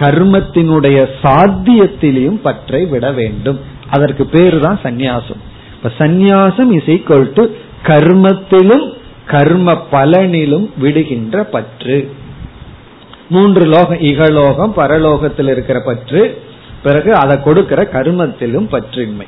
[0.00, 3.58] கர்மத்தினுடைய சாத்தியத்திலையும் பற்றை விட வேண்டும்.
[3.90, 5.40] அதற்கு பேரு தான் சந்நியாசம்.
[5.76, 7.44] இப்ப சந்நியாசம் இஸ் ஈக்வல் டு
[7.88, 8.86] கர்மத்திலும்
[9.26, 11.98] கர்ம பலனிலும் விடுகின்ற பற்று.
[13.28, 16.22] மூன்று லோகம் இகலோகம் பரலோகத்தில் இருக்கிற பற்று.
[16.82, 19.26] பிறகு அதை கொடுக்கிற கர்மத்திலும் பற்றின்மை.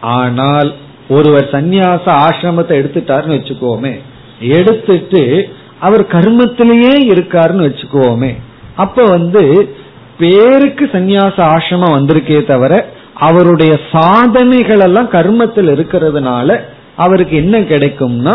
[0.00, 0.74] ஆனால்
[1.08, 3.94] ஒருவர் சந்நியாச ஆசிரமத்தை எடுத்துட்டாருன்னு வச்சுக்கோமே
[4.38, 5.48] எடுத்துட்டு
[5.78, 8.32] அவர் கர்மத்திலேயே இருக்காருன்னு வச்சுக்கோமே
[8.76, 9.72] அப்ப வந்து
[10.18, 16.60] பேருக்கு சந்நியாச ஆசிரமம் வந்திருக்கே தவிர அவருடைய சாதனைகள் எல்லாம் கர்மத்தில் இருக்கிறதுனால
[16.96, 18.34] அவருக்கு என்ன கிடைக்கும்னா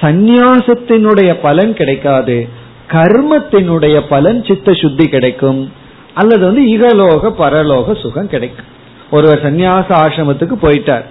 [0.00, 2.48] சந்நியாசத்தினுடைய பலன் கிடைக்காது
[2.88, 5.72] கர்மத்தினுடைய பலன் சித்த சுத்தி கிடைக்கும்.
[6.20, 8.70] அல்லது வந்து இகலோக பரலோக சுகம் கிடைக்கும்.
[9.10, 11.06] ஒருவர் சந்நியாச ஆசிரமத்துக்கு போயிட்டார்.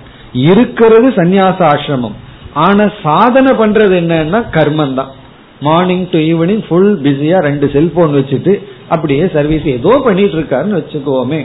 [0.48, 2.18] இருக்கிறது சந்நியாச ஆசிரமம்.
[2.66, 5.12] ஆனா சாதனை பண்றது என்னன்னா கர்மம் தான்
[5.62, 8.54] மார்னிங் டு ஈவினிங் ஃபுல் பிஸியா ரெண்டு செல்போன் வச்சுட்டு
[8.90, 11.42] அப்படியே சர்வீஸ் ஏதோ பண்ணிட்டு இருக்காருன்னு வச்சுக்கோமே.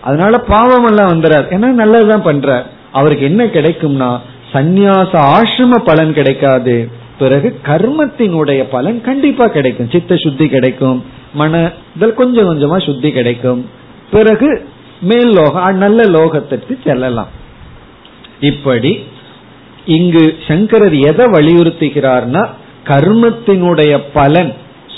[0.00, 2.66] அதனால பாவம் எல்லாம் வந்துறாரு ஏன்னா நல்லதுதான் பண்றார்.
[2.98, 4.10] அவருக்கு என்ன கிடைக்கும்னா
[4.52, 6.76] சந்நியாச ஆசிரம பலன் கிடைக்காது.
[7.20, 9.90] பிறகு கர்மத்தினுடைய பலன் கண்டிப்பா கிடைக்கும்.
[9.94, 10.98] சித்த சுத்தி கிடைக்கும்.
[11.32, 11.72] மன
[12.16, 13.68] கொஞ்சம் கொஞ்சமா சுத்தி கிடைக்கும்.
[14.10, 14.68] பிறகு
[15.00, 17.28] மேல் லோகம் நல்ல லோகத்திற்கு செல்லலாம்.
[18.40, 19.04] இப்படி
[19.84, 22.46] இங்கு சங்கரர் எதை வலியுறுத்துகிறார்னா
[22.84, 24.54] கர்மத்தினுடைய பலன்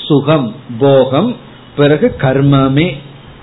[0.06, 1.36] சுகம் போகம்
[1.76, 2.96] பிறகு கர்மமே.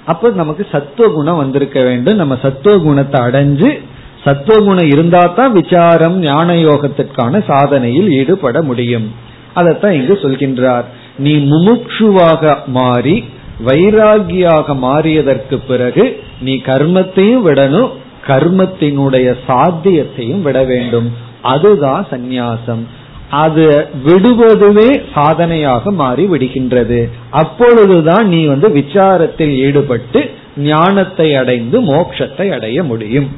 [0.06, 2.16] அப்ப நமக்கு சத்துவ குணம் வந்திருக்க வேண்டும்.
[2.16, 3.80] நம்ம சத்துவ குணத்தை அடைஞ்சு
[4.24, 9.14] சத்துவ குணம் இருந்தா தான் விசாரம் ஞான யோகத்திற்கான சாதனையில் ஈடுபட முடியும்.
[9.54, 10.84] அதைத்தான் இங்கு சொல்கின்றார்.
[11.18, 13.26] நீ முமுட்சுவாக மாறி
[13.66, 17.90] வைராகியாக மாறியதற்கு பிறகு நீ கர்மத்தையும் விடணும்
[18.28, 21.14] கர்மத்தினுடைய சாத்தியத்தையும் விட வேண்டும்.
[21.42, 22.84] அதுதான் சந்நியாசம்.
[23.30, 27.10] அது விடுவதுவே சாதனையாக மாறி விடுகின்றது.
[27.30, 33.30] அப்பொழுதுதான் நீ வந்து விசாரத்தில் ஈடுபட்டு ஞானத்தை அடைந்து மோட்சத்தை அடைய முடியும்.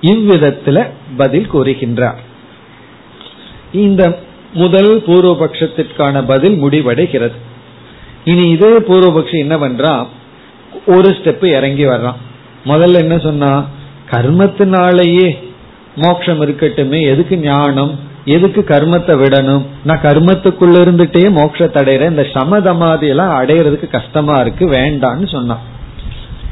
[0.00, 2.16] இவ்விதத்துல பதில் கூறுகின்றார்.
[3.72, 4.18] இந்த
[4.62, 7.36] முதல் பூர்வபக்ஷத்திற்கான பதில் முடிவடைகிறது.
[8.24, 9.92] இனி இதே பூர்வபக்ஷம் என்ன பண்றா
[10.94, 12.18] ஒரு ஸ்டெப் இறங்கி வர்றான்.
[12.64, 13.52] முதல்ல என்ன சொன்னா
[14.10, 15.28] கர்மத்தினாலேயே
[15.96, 17.92] மோட்சம் இருக்கட்டுமே எதுக்கு ஞானம்
[18.34, 19.64] எதுக்கு கர்மத்தை விடணும்?
[19.84, 25.62] நான் கர்மத்துக்குள்ள இருந்துட்டே மோட்ச அடையிறேன் இந்த சமதமாதி எல்லாம் அடையிறதுக்கு கஷ்டமா இருக்கு வேண்டான்னு சொன்னான்.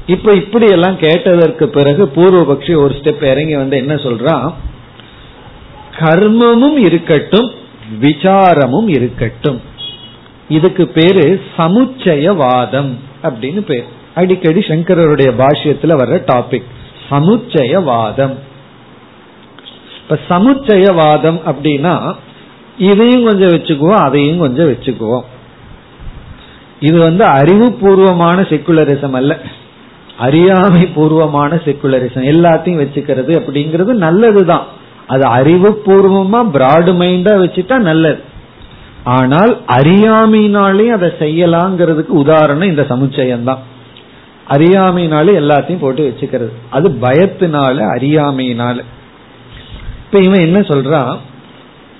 [0.07, 4.47] இப்ப இப்படி எல்லாம் கேட்டதற்கு பிறகு பூர்வபக்ஷி ஒரு ஸ்டெப் இறங்கி வந்து என்ன சொல்றான்
[5.99, 7.51] கர்மமும் இருக்கட்டும்
[8.01, 9.61] விசாரமும் இருக்கட்டும்.
[10.49, 13.85] இதுக்கு பேரு சமுச்சயவாதம் அப்படின்னு பேர்.
[14.15, 16.65] அடிக்கடி சங்கரருடைய பாஷ்யத்துல வர்ற டாபிக்
[17.11, 18.35] சமுச்சயவாதம்.
[20.03, 22.15] இப்ப சமுச்சயவாதம் அப்படின்னா
[22.79, 25.25] இதையும் கொஞ்சம் வச்சுக்குவோம் அதையும் கொஞ்சம் வச்சுக்குவோம்.
[26.81, 29.39] இது வந்து அறிவுபூர்வமான செக்குலரிசம் அல்ல.
[30.19, 34.67] அறியாமை பூர்வமான செக்குலரிசம் எல்லாத்தையும் வச்சுக்கிறது அப்படிங்கிறது நல்லதுதான்.
[35.07, 38.23] அது அறிவுபூர்வமா பிராடு மைண்டா வச்சுட்டா நல்லது.
[39.05, 43.63] ஆனால் அறியாமையினாலே அதை செய்யலாங்கிறதுக்கு உதாரணம் இந்த சமுச்சயம் தான்
[44.49, 46.53] அறியாமையினாலே எல்லாத்தையும் போட்டு வச்சுக்கிறது.
[46.71, 48.81] அது பயத்தினால அறியாமையினால.
[50.05, 51.19] இப்ப இவன் என்ன சொல்றான்?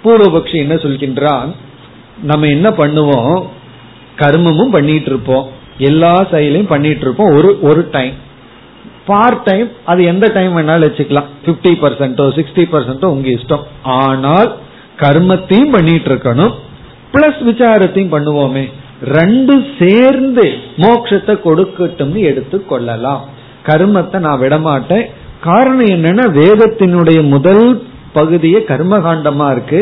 [0.05, 1.55] பூர்வபக்ஷி என்ன சொல்கின்றான்?
[2.23, 3.47] நம்ம என்ன பண்ணுவோம்?
[4.17, 5.49] கர்மமும் பண்ணிட்டு இருப்போம்.
[5.79, 7.35] எல்லா செயலையும் பண்ணிட்டு இருப்போம்.
[7.35, 8.15] ஒரு ஒரு டைம்
[9.07, 11.31] பார்ட் டைம் அது எந்த டைம் வேணாலும் வச்சுக்கலாம்.
[11.47, 13.65] பிப்டி பர்சன்டோ சிக்ஸ்டி பர்சன்டோ உங்க இஷ்டம்.
[13.83, 14.51] ஆனால்
[15.03, 16.55] கர்மத்தையும் பண்ணிட்டு இருக்கணும்.
[17.15, 18.65] பிளஸ் விசாரத்தையும் பண்ணுவோமே.
[19.19, 20.45] ரெண்டு சேர்ந்து
[20.77, 23.25] மோட்சத்தை கொடுக்கட்டும்னு எடுத்து கொள்ளலாம்.
[23.67, 25.05] கர்மத்தை நான் விடமாட்டேன்.
[25.49, 27.67] காரணம் என்னன்னா வேதத்தினுடைய முதல்
[28.13, 29.81] பகுதியே கர்மகாண்டமா இருக்கு.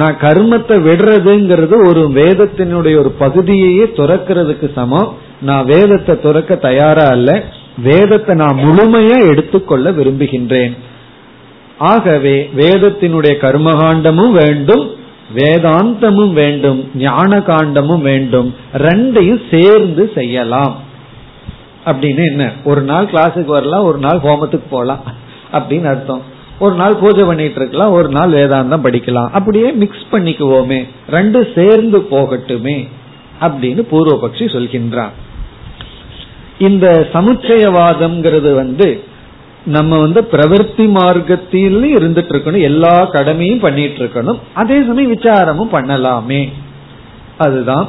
[0.00, 5.10] நான் கர்மத்தை விடுறதுங்கிறது ஒரு வேதத்தினுடைய ஒரு பகுதியையே துறக்கிறதுக்கு சமம்.
[5.48, 7.30] நான் வேதத்தை துறக்க தயாரா அல்ல
[7.78, 10.76] வேதத்தை நான் முழுமையா எடுத்துக்கொள்ள விரும்புகின்றேன்.
[11.78, 14.90] ஆகவே வேதத்தினுடைய கர்மகாண்டமும் வேண்டும்
[15.34, 20.78] வேதாந்தமும் வேண்டும் ஞான காண்டமும் வேண்டும் ரெண்டையும் சேர்ந்து செய்யலாம்.
[21.84, 22.52] அப்படின்னு என்ன?
[22.64, 25.02] ஒரு நாள் கிளாஸுக்கு வரலாம் ஒரு நாள் ஹோமத்துக்கு போகலாம்
[25.52, 26.22] அப்படின்னு அர்த்தம்.
[26.58, 29.30] ஒரு நாள் பூஜை பண்ணிட்டு இருக்கலாம் ஒரு நாள் வேதாந்தம் படிக்கலாம்.
[29.30, 30.88] அப்படியே மிக்ஸ் பண்ணிக்குவோமே.
[31.08, 32.88] ரெண்டு சேர்ந்து போகட்டுமே
[33.40, 35.10] அப்படின்னு பூர்வபக்ஷி சொல்கின்றான்.
[36.58, 39.04] இந்த சமுச்சயவாதம்ங்கிறது வந்து
[39.66, 46.52] நம்ம வந்து பிரவர்த்தி மார்க்கத்தில் இருந்துட்டு இருக்கணும் எல்லா கடமையும் பண்ணிட்டு இருக்கணும் அதே சமயம் விசாரமும் பண்ணலாமே.
[47.38, 47.88] அதுதான்.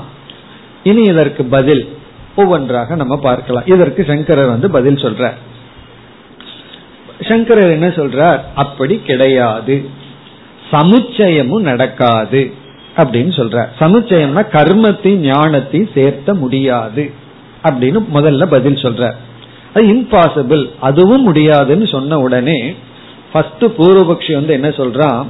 [0.84, 1.97] இனி இதற்கு பதில்.
[2.36, 3.63] ஒவ்வொன்றாக நம்ம பார்க்கலாம்.
[3.65, 5.34] இதற்கு சங்கரர் வந்து பதில் சொல்றார்.
[7.21, 8.39] சங்கரர் என்ன சொல்றார்?
[8.56, 9.89] அப்படி கிடையாது.
[10.71, 12.54] சமுச்சயமும் நடக்காது.
[12.97, 17.23] அப்படின்னு சொல்ற சமுச்சயம்னா கர்மத்தையும் ஞானத்தையும் சேர்த்த முடியாது.
[17.65, 19.12] அப்படின்னு முதல்ல பதில் சொல்ற.
[19.73, 22.75] அது இம்பாசிபிள் அதுவும் முடியாதுன்னு சொன்ன உடனே
[23.32, 25.25] ஃபர்ஸ்ட் பூர்வபக்ஷி வந்து என்ன சொல்றான்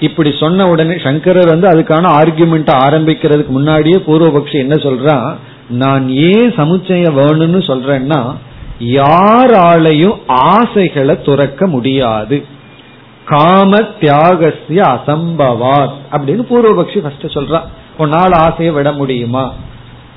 [0.00, 5.34] இப்படி சொன்ன உடனே சங்கரர் வந்து அதுக்கான ஆர்குமெண்ட் ஆரம்பிக்கிறதுக்கு முன்னாடியே பூர்வபக்ஷி என்ன சொல்றான்
[5.68, 8.20] நான் ஏன் சமுச்சயம் வேணும்னு சொல்றேன்னா
[8.80, 12.44] யாராலையும் ஆசைகளை துறக்க முடியாது.
[13.24, 17.68] காம தியாகசிய அசம்பவாத் அப்படின்னு பூர்வபக்ஷி ஃபர்ஸ்ட் சொல்றான்
[17.98, 19.52] உன்னால் ஆசையை விட முடியுமா?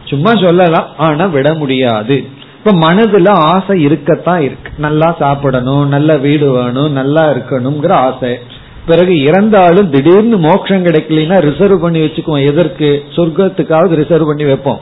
[0.07, 0.87] சும்மா சொல்லலாம்.
[0.97, 2.25] ஆனா விட முடியாது.
[2.57, 4.71] இப்ப மனதுல ஆசை இருக்கத்தான் இருக்கு.
[4.77, 8.39] நல்லா சாப்பிடணும் நல்ல வீடு வேணும் நல்லா இருக்கணுங்கிற ஆசை.
[8.85, 12.45] பிறகு இறந்தாலும் திடீர்னு மோட்சம் கிடைக்கலன்னா ரிசர்வ் பண்ணி வச்சுக்குவோம்.
[12.45, 13.03] எதற்கு?
[13.15, 14.79] சொர்க்கத்துக்காவது ரிசர்வ் பண்ணி வைப்போம்.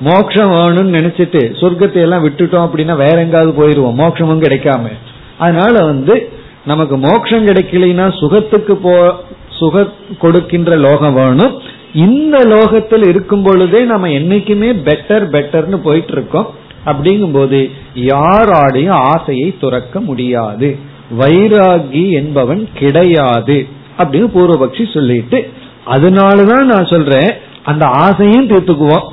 [0.00, 3.94] மோட்சம் வேணும்னு நினைச்சிட்டு சொர்க்கத்தை எல்லாம் விட்டுட்டோம் அப்படின்னா வேற எங்காவது போயிருவோம்.
[3.94, 4.92] மோட்சமும் கிடைக்காம.
[5.38, 6.28] அதனால வந்து
[6.64, 9.14] நமக்கு மோட்சம் கிடைக்கலன்னா சுகத்துக்கு போ
[9.48, 9.86] சுக
[10.18, 11.60] கொடுக்கின்ற லோகம் வேணும்.
[11.94, 16.54] இந்த லோகத்தில் இருக்கும் பொழுதே நம்ம என்னைக்குமே பெட்டர் பெட்டர்னு போயிட்டு இருக்கோம்
[16.86, 20.78] அப்படிங்கும் போது யாராலையும் ஆசையை துறக்க முடியாது.
[21.18, 23.66] வைராகி என்பவன் கிடையாது
[23.98, 25.50] அப்படின்னு பூர்வபக்ஷி சொல்லிட்டு
[25.86, 27.30] அதனாலதான் நான் சொல்றேன்
[27.64, 29.08] அந்த ஆசையும் தீர்த்துக்குவோம்.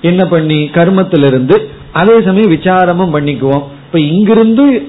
[0.00, 0.70] என்ன பண்ணி?
[0.72, 1.56] கர்மத்திலிருந்து
[1.92, 3.62] அதே சமயம் விசாரமும் பண்ணிக்குவோம்.
[3.86, 4.88] இப்ப இங்கிருந்து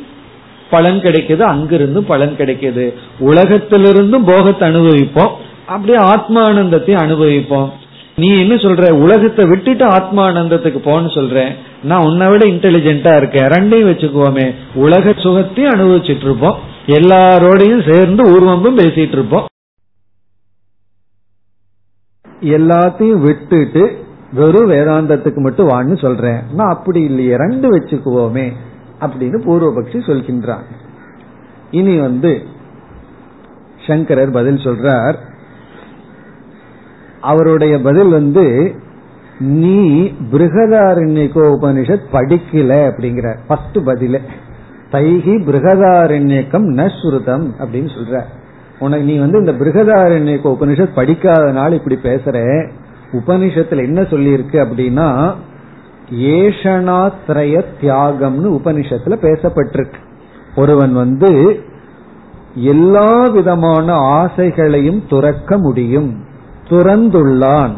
[0.69, 2.93] பலன் கிடைக்குது அங்கிருந்து பலன் கிடைக்குது.
[3.19, 5.47] உலகத்திலிருந்தும் போகத்தை அனுபவிப்போம்.
[5.69, 7.69] அப்படியே ஆத்மானந்தத்தை அனுபவிப்போம்.
[8.15, 8.91] நீ என்ன சொல்ற?
[8.91, 11.51] உலகத்தை விட்டுட்டு ஆத்மானந்தத்துக்கு போன்னு சொல்றேன்
[11.83, 13.51] நான் உன்னை விட இன்டெலிஜென்டா இருக்கேன்.
[13.55, 14.47] ரெண்டையும் வச்சுக்குவோமே.
[14.73, 19.45] உலக சுகத்தையும் அனுபவிச்சுட்டு இருப்போம் எல்லாரோடையும் சேர்ந்து ஊர்வம்பும் பேசிட்டு இருப்போம்
[22.41, 23.83] எல்லாத்தையும் விட்டுட்டு
[24.33, 26.41] வெறும் வேதாந்தத்துக்கு மட்டும் வான்னு சொல்றேன்.
[26.53, 27.35] நான் அப்படி இல்லையே.
[27.35, 28.45] ரெண்டு வச்சுக்குவோமே
[29.01, 30.65] அப்படின்னு பூர்வபக்ஷி சொல்கின்றான்.
[31.71, 32.31] இனி வந்து
[33.87, 35.17] சங்கரர் பதில் சொல்றார்.
[37.21, 38.75] அவருடைய பதில் வந்து
[39.39, 44.19] நீ பிருகதாரண்யகோ உபனிஷத் படிக்கல அப்படிங்கிற ஃபர்ஸ்ட் பதில.
[44.91, 48.21] தைகி பிருகதாரண்யக்கம் ந ஸ்ருதம் அப்படின்னு சொல்ற
[48.79, 52.69] உனக்கு நீ வந்து இந்த பிருகதாரண்யக உபனிஷத் படிக்காதனால இப்படி பேசுற.
[53.11, 55.33] உபனிஷத்துல என்ன சொல்லியிருக்கு அப்படின்னா
[56.15, 59.99] ஏஷனாத்ரய தியாகம்னு உபனிஷத்துல பேசப்பட்டிருக்கு.
[60.55, 61.59] ஒருவன் வந்து
[62.55, 66.27] எல்லா விதமான ஆசைகளையும் துறக்க முடியும்.
[66.69, 67.71] துறந்துள்ளான்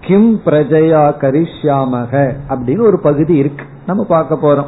[0.00, 3.64] கிம் பிரஜயா கரிஷ்யாமக அப்படின்னு ஒரு பகுதி இருக்கு.
[3.86, 4.66] நம்ம பார்க்க போறோம்.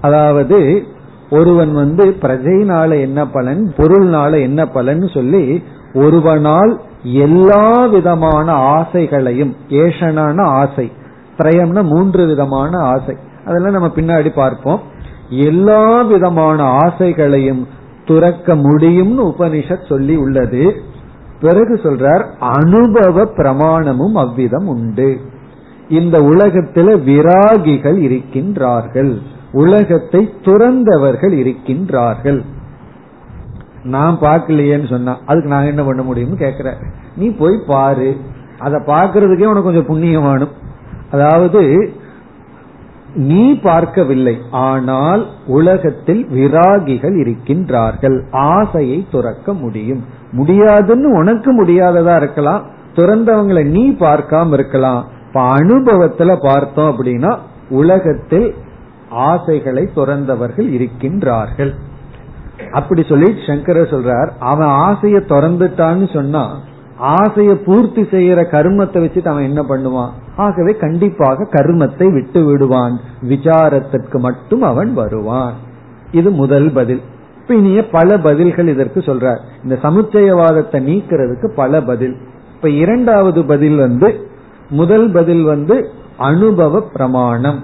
[0.00, 0.84] அதாவது
[1.30, 5.62] ஒருவன் வந்து பிரஜைனால என்ன பலன் பொருள்னால என்ன பலன் சொல்லி
[5.94, 10.92] ஒருவனால் எல்லா விதமான ஆசைகளையும் ஏஷனான ஆசை
[11.38, 13.16] திரயம்னா மூன்று விதமான ஆசை.
[13.46, 14.80] அதெல்லாம் நம்ம பின்னாடி பார்ப்போம்.
[15.28, 17.66] எல்லா விதமான ஆசைகளையும்
[18.04, 20.80] துறக்க முடியும்னு உபனிஷத் சொல்லி உள்ளது.
[21.40, 25.20] பிறகு சொல்றார் அனுபவ பிரமாணமும் அவ்விதம் உண்டு.
[25.88, 29.18] இந்த உலகத்துல விராகிகள் இருக்கின்றார்கள்.
[29.52, 32.40] உலகத்தை துறந்தவர்கள் இருக்கின்றார்கள்.
[33.82, 36.72] நான் பார்க்கலையேன்னு சொன்னா அதுக்கு நான் என்ன பண்ண முடியும்னு கேக்குற.
[37.16, 38.16] நீ போய் பாரு.
[38.58, 40.48] அதை பாக்குறதுக்கே உனக்கு கொஞ்சம் புண்ணியம் வேணும்.
[41.10, 41.92] அதாவது
[43.14, 44.38] நீ பார்க்கவில்லை.
[44.50, 48.22] ஆனால் உலகத்தில் விராகிகள் இருக்கின்றார்கள்.
[48.30, 50.04] ஆசையை துறக்க முடியும்.
[50.32, 52.62] முடியாதுன்னு உனக்கு முடியாததா இருக்கலாம்.
[52.94, 55.06] துறந்தவங்களை நீ பார்க்காம இருக்கலாம்.
[55.26, 58.54] இப்ப அனுபவத்துல பார்த்தோம் அப்படின்னா உலகத்தில்
[59.10, 61.74] ஆசைகளை துறந்தவர்கள் இருக்கின்றார்கள்.
[62.72, 66.56] அப்படி சொல்லி சங்கர சொல்றார் அவன் ஆசையை திறந்துட்டான்னு சொன்னா
[66.98, 70.10] ஆசையை பூர்த்தி செய்யற கர்மத்தை வச்சுட்டு அவன் என்ன பண்ணுவான்?
[70.36, 73.00] ஆகவே கண்டிப்பாக கர்மத்தை விட்டு விடுவான்.
[73.22, 75.52] விசாரத்திற்கு மட்டும் அவன் வருவான்.
[76.12, 77.02] இது முதல் பதில்.
[77.54, 79.38] இனிய பல பதில்கள் இதற்கு சொல்றார்.
[79.62, 82.16] இந்த சமுச்சயவாதத்தை நீக்கிறதுக்கு பல பதில்.
[82.54, 84.28] இப்ப இரண்டாவது பதில் வந்து
[84.70, 87.62] முதல் பதில் வந்து அனுபவ பிரமாணம்.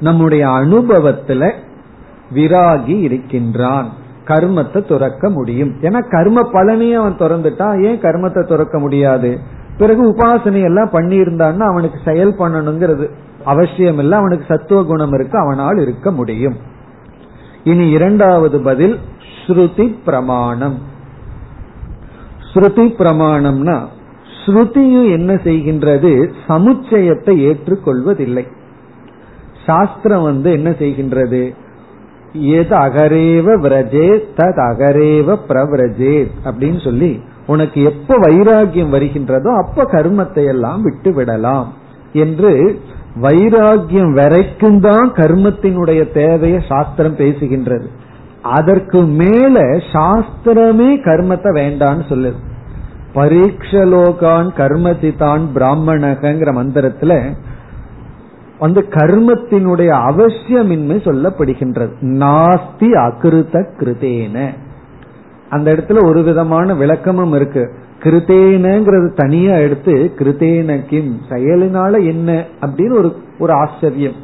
[0.00, 1.52] நம்முடைய அனுபவத்துல
[2.34, 3.88] விராகி இருக்கின்றான்.
[4.24, 5.72] கர்மத்தை துறக்க முடியும்.
[5.80, 7.84] ஏன்னா கர்ம பலனையும் அவன் திறந்துட்டான்.
[7.84, 9.38] ஏன் கர்மத்தை துறக்க முடியாது?
[9.78, 13.10] பிறகு உபாசனை எல்லாம் பண்ணியிருந்தான்னா அவனுக்கு செயல் பண்ணணுங்கிறது
[13.44, 15.38] அவசியம் இல்ல அவனுக்கு சத்துவ குணம் இருக்கு.
[15.38, 16.56] அவனால் இருக்க முடியும்.
[17.64, 18.98] இனி இரண்டாவது பதில்
[19.46, 20.78] ஸ்ருதி பிரமாணம்.
[22.52, 23.78] ஸ்ருதி பிரமாணம்னா
[24.46, 26.32] ஸ்ருதியும் என்ன செய்கின்றது?
[26.48, 28.46] சமுச்சயத்தை ஏற்றுக்கொள்வதில்லை.
[29.66, 31.54] சாஸ்திரம் வந்து என்ன செய்கின்றது?
[32.32, 40.82] எது அகரேவ விரஜே தத் அகரேவ பிரவிரஜே அப்படின்னு சொல்லி உனக்கு எப்ப வைராகியம் வருகின்றதோ அப்ப கர்மத்தை எல்லாம்
[40.82, 41.72] விட்டு விடலாம்
[42.12, 42.80] என்று
[43.16, 47.86] வைராகியம் வரைக்கும் தான் கர்மத்தினுடைய தேவையை சாஸ்திரம் பேசுகின்றது.
[48.42, 49.60] அதற்கு மேல
[49.92, 52.38] சாஸ்திரமே கர்மத்தை வேண்டான்னு சொல்லுது.
[53.14, 57.34] பரீட்சலோகான் கர்மதிதான் பிராமணகங்கிற மந்திரத்துல
[58.58, 61.92] வந்து கர்மத்தினுடைய அவசியமின்மை சொல்லப்படுகின்றது.
[62.00, 64.48] நாஸ்தி அகிருத கிருதேன
[65.50, 67.74] அந்த இடத்துல ஒரு விதமான விளக்கமும் இருக்கு.
[68.02, 74.18] கிருத்தேனங்கிறது தனியா எடுத்து கிருத்தேன கிம் செயலினால என்ன அப்படின்னு ஒரு ஒரு ஆச்சரியம்.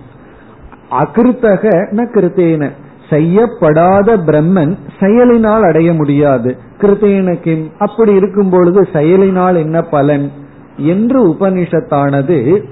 [0.90, 2.70] அகிருத்தக ந கிருத்தேன.
[3.10, 6.56] செய்யப்படாத பிரம்மன் செயலினால் அடைய முடியாது.
[6.78, 10.30] கிருத்தேன கிம் அப்படி இருக்கும் பொழுது செயலினால் என்ன பலன்?
[10.76, 12.64] என்று உபனிஷத்தானது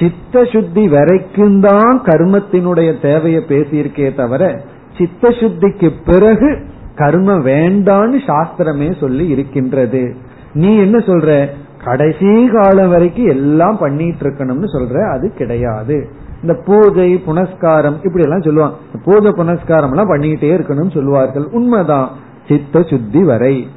[0.00, 4.60] சித்த சுத்தி வரைக்கும் தான் கர்மத்தினுடைய தேவையை பேசியிருக்கே தவிர
[4.98, 6.48] சித்த சுத்திக்கு பிறகு
[6.96, 10.16] கர்ம வேண்டான்னு சாஸ்திரமே சொல்லி இருக்கின்றது.
[10.52, 11.46] நீ என்ன சொல்ற?
[11.84, 16.08] கடைசி காலம் வரைக்கும் எல்லாம் பண்ணிட்டு இருக்கணும்னு சொல்ற அது கிடையாது.
[16.42, 21.44] இந்த பூஜை புனஸ்காரம் இப்படி எல்லாம் சொல்லுவாங்க பூஜை புனஸ்காரம் எல்லாம் பண்ணிக்கிட்டே இருக்கணும்னு சொல்லுவார்கள்.
[21.44, 22.08] உண்மைதான்.
[22.48, 23.68] சித்த சுத்தி வரை.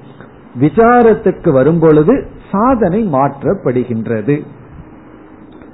[0.62, 4.42] விசாரத்துக்கு வரும்பொழுது சாதனை மாற்றப்படுகின்றது.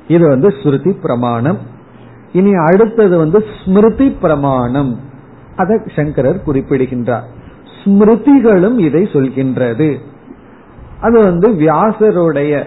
[0.07, 1.57] இது வந்து ஸ்ருதி பிரமாணம்.
[2.31, 4.99] இனி அடுத்தது வந்து ஸ்மிருதி பிரமாணம்.
[5.55, 7.27] அதை சங்கரர் குறிப்பிடுகின்றார்.
[7.83, 9.97] ஸ்மிருதிகளும் இதை சொல்கின்றது.
[11.01, 12.63] அது வந்து வியாசருடைய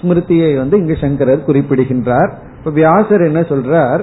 [0.00, 2.38] ஸ்மிருதியை வந்து இங்கு சங்கரர் குறிப்பிடுகின்றார்.
[2.58, 4.00] இப்ப வியாசர் என்ன சொல்றார்?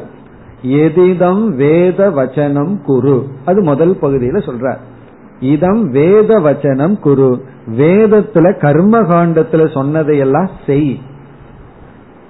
[0.61, 3.27] எதிதம் வேத வச்சனம் குரு.
[3.45, 4.77] அது முதல் பகுதியில சொல்றார்.
[5.39, 7.43] இதம் வேத வச்சனம் குரு.
[7.71, 11.01] வேதத்துல கர்ம காண்டத்துல சொன்னதையெல்லாம் செய்.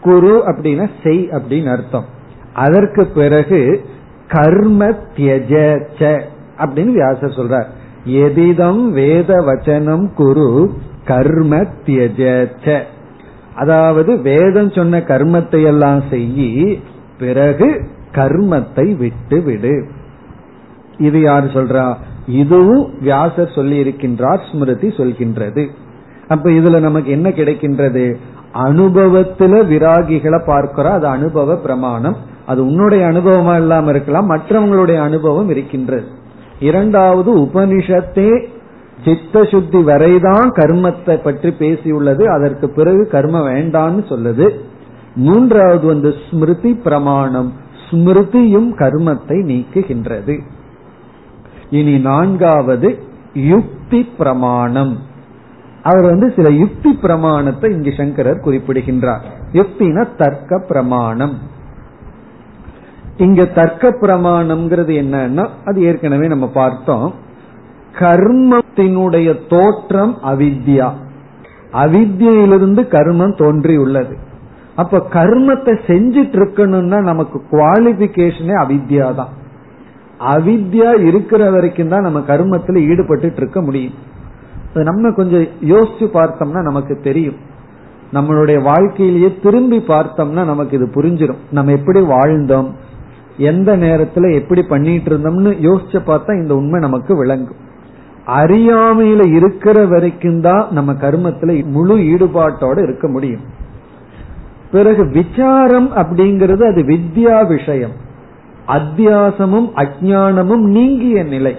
[0.02, 2.06] குரு அப்படின்னா செய் அப்படின்னு அர்த்தம்.
[2.54, 3.86] அதற்கு பிறகு
[4.32, 5.54] கர்ம தியஜ
[6.58, 7.70] அப்படின்னு வியாசர் சொல்றார்.
[8.06, 10.50] எதிதம் வேத வச்சனம் குரு
[11.06, 12.82] கர்ம தியஜ
[13.56, 16.80] அதாவது வேதம் சொன்ன கர்மத்தை எல்லாம் செய்யி
[17.20, 17.68] பிறகு
[18.16, 19.76] கர்மத்தை விட்டு விடு.
[20.98, 21.86] இது யார் சொல்றா?
[22.28, 25.64] இதுவும் வியாசர் சொல்லி இருக்கின்றார் ஸ்மிருதி சொல்கின்றது.
[26.28, 28.06] அப்ப இதுல நமக்கு என்ன கிடைக்கின்றது?
[28.54, 32.18] அனுபவத்துல விராகிகளை பார்க்கிறோம் அது அனுபவ பிரமாணம்.
[32.52, 36.08] அது உன்னுடைய அனுபவமா இல்லாம இருக்கலாம் மற்றவங்களுடைய அனுபவம் இருக்கின்றது.
[36.60, 38.32] இரண்டாவது உபனிஷத்தே
[39.06, 44.48] சித்த சுத்தி வரைதான் கர்மத்தை பற்றி பேசியுள்ளது அதற்கு பிறகு கர்ம வேண்டாம்னு சொல்லுது.
[45.16, 47.50] மூன்றாவது வந்து ஸ்மிருதி பிரமாணம்
[47.86, 50.36] ஸ்மிருதியும் கர்மத்தை நீக்குகின்றது.
[51.70, 52.90] இனி நான்காவது
[53.34, 54.94] யுக்தி பிரமாணம்.
[55.84, 59.26] அவர் வந்து சில யுக்தி பிரமாணத்தை இங்கு சங்கரர் குறிப்பிடுகின்றார்.
[59.54, 61.36] யுக்தினா தர்க்க பிரமாணம்.
[63.18, 67.14] இங்க தர்க்க பிரமாணம்ங்கிறது என்னன்னா அது ஏற்கனவே நம்ம பார்த்தோம்.
[68.00, 70.90] கர்மத்தினுடைய தோற்றம் அவித்யா.
[71.74, 74.18] அவித்யிலிருந்து கர்மம் தோன்றி உள்ளது
[74.76, 79.30] அப்ப கர்மத்தை செஞ்சிட்டு இருக்கணும்னா நமக்கு குவாலிபிகேஷனே அவித்யா தான்
[80.20, 83.94] அவித்யா இருக்கிற வரைக்கும் தான் நம்ம கர்மத்துல ஈடுபட்டு இருக்க முடியும்
[84.74, 87.36] நம்ம கொஞ்சம் யோசிச்சு பார்த்தோம்னா நமக்கு தெரியும்.
[88.14, 92.72] நம்மளுடைய வாழ்க்கையிலேயே திரும்பி பார்த்தோம்னா நமக்கு இது புரிஞ்சிடும் நம்ம எப்படி வாழ்ந்தோம்?
[93.42, 97.70] எந்த நேரத்துல எப்படி பண்ணிட்டு இருந்தோம்னு யோசிச்சு பார்த்தா இந்த உண்மை நமக்கு விளங்கும்.
[98.28, 103.42] அறியாமையில இருக்கிற வரைக்கும் தான் நம்ம கர்மத்துல முழு ஈடுபாட்டோட இருக்க முடியும்.
[104.72, 107.92] பிறகு விசாரம் அப்படிங்கிறது அது வித்யா விஷயம்.
[108.68, 111.56] அத்தியாசமும் அஜானமும் நீங்கிய நிலை.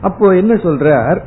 [0.00, 1.22] அப்போ என்ன சொல்றார்?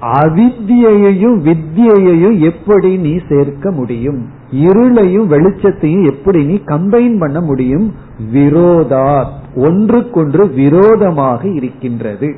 [0.00, 4.35] அவித்யையும் வித்யையும் எப்படி நீ சேர்க்க முடியும்?
[4.50, 7.94] இருளையும் வெளிச்சத்தையும் எப்படி நீ கம்பைன் பண்ண முடியும்?
[8.32, 9.32] விரோதா.
[9.54, 12.34] ஒன்றுக்கொன்று விரோதமாக இருக்கின்றது.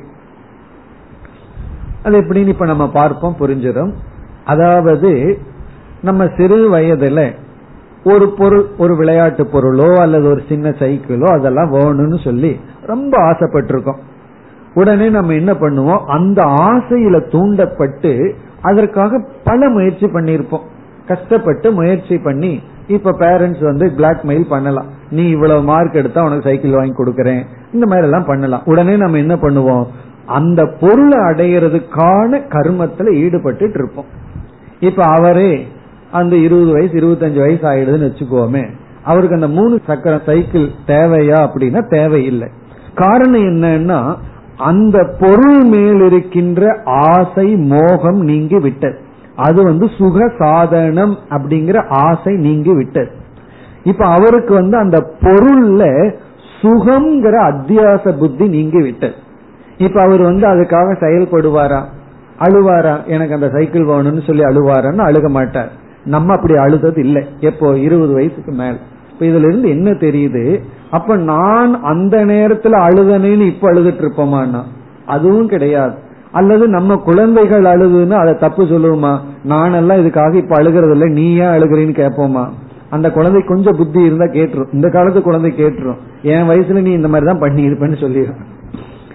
[2.03, 3.93] அது எப்படின்னு இப்ப நம்ம பார்ப்போம் புரிஞ்சிடும்
[4.45, 5.37] அதாவது
[6.01, 7.35] நம்ம சிறு வயதுல
[8.03, 13.97] ஒரு பொருள் ஒரு விளையாட்டு பொருளோ அல்லது ஒரு சின்ன சைக்கிளோ அதெல்லாம் வேணும்னு சொல்லி ரொம்ப ஆசைப்பட்டிருக்கோம்.
[14.73, 16.03] உடனே நம்ம என்ன பண்ணுவோம்?
[16.05, 20.65] அந்த ஆசையில தூண்டப்பட்டு அதற்காக பல முயற்சி பண்ணியிருப்போம்.
[21.09, 24.87] கஷ்டப்பட்டு முயற்சி பண்ணி இப்ப பேரண்ட்ஸ் வந்து பிளாக்மெயில் பண்ணலாம்.
[25.09, 27.41] நீ இவ்வளவு மார்க் எடுத்தா உனக்கு சைக்கிள் வாங்கி கொடுக்கறேன்.
[27.73, 28.61] இந்த மாதிரி எல்லாம் பண்ணலாம்.
[28.65, 29.87] உடனே நம்ம என்ன பண்ணுவோம்?
[30.25, 34.05] அந்த பொருளை அடையிறதுக்கான கர்மத்துல ஈடுபட்டு இருப்போம்.
[34.79, 35.67] இப்ப அவரே
[36.11, 38.69] அந்த இருபது வயசு இருபத்தஞ்சு வயசு ஆயிடுதுன்னு வச்சுக்கோமே.
[39.03, 42.47] அவருக்கு அந்த மூணு சக்கர சைக்கிள் தேவையா அப்படின்னா தேவையில்லை.
[42.95, 44.15] காரணம் என்னன்னா
[44.57, 49.07] அந்த பொருள் மேல் இருக்கின்ற ஆசை மோகம் நீங்கி விட்டது.
[49.39, 53.11] அது வந்து சுக சாதனம் அப்படிங்கிற ஆசை நீங்கி விட்டது.
[53.83, 56.13] இப்ப அவருக்கு வந்து அந்த பொருள்ல
[56.61, 59.13] சுகம்ங்கிற அத்தியாச புத்தி நீங்கி விட்டது.
[59.77, 61.83] இப்ப அவர் வந்து அதுக்காக செயல்படுவாரா?
[62.39, 63.05] அழுவாரா?
[63.05, 65.71] எனக்கு அந்த சைக்கிள் வேணும்னு சொல்லி அழுவாரான்னு அழுக மாட்டார்.
[66.05, 67.25] நம்ம அப்படி அழுதது இல்லை.
[67.39, 67.77] எப்போ?
[67.77, 68.75] இருபது வயசுக்கு மேல.
[69.11, 70.61] இப்ப இதுல இருந்து என்ன தெரியுது?
[70.91, 74.63] அப்ப நான் அந்த நேரத்துல அழுதனேன்னு இப்ப அழுதுட்டு இருப்போமான்னா?
[75.05, 76.07] அதுவும் கிடையாது.
[76.31, 79.19] அல்லது நம்ம குழந்தைகள் அழுதுன்னு அதை தப்பு சொல்லுவோமா?
[79.47, 82.49] நானெல்லாம் இதுக்காக இப்ப அழுகிறது இல்லை நீ ஏன் அழுகிறேன்னு கேட்போமா?
[82.89, 84.73] அந்த குழந்தை கொஞ்சம் புத்தி இருந்தா கேட்டுரும்.
[84.73, 85.97] இந்த காலத்து குழந்தை கேட்டுரும்.
[86.21, 88.35] என் வயசுல நீ இந்த மாதிரி தான் பண்ணி இருப்பேன்னு சொல்லிடும்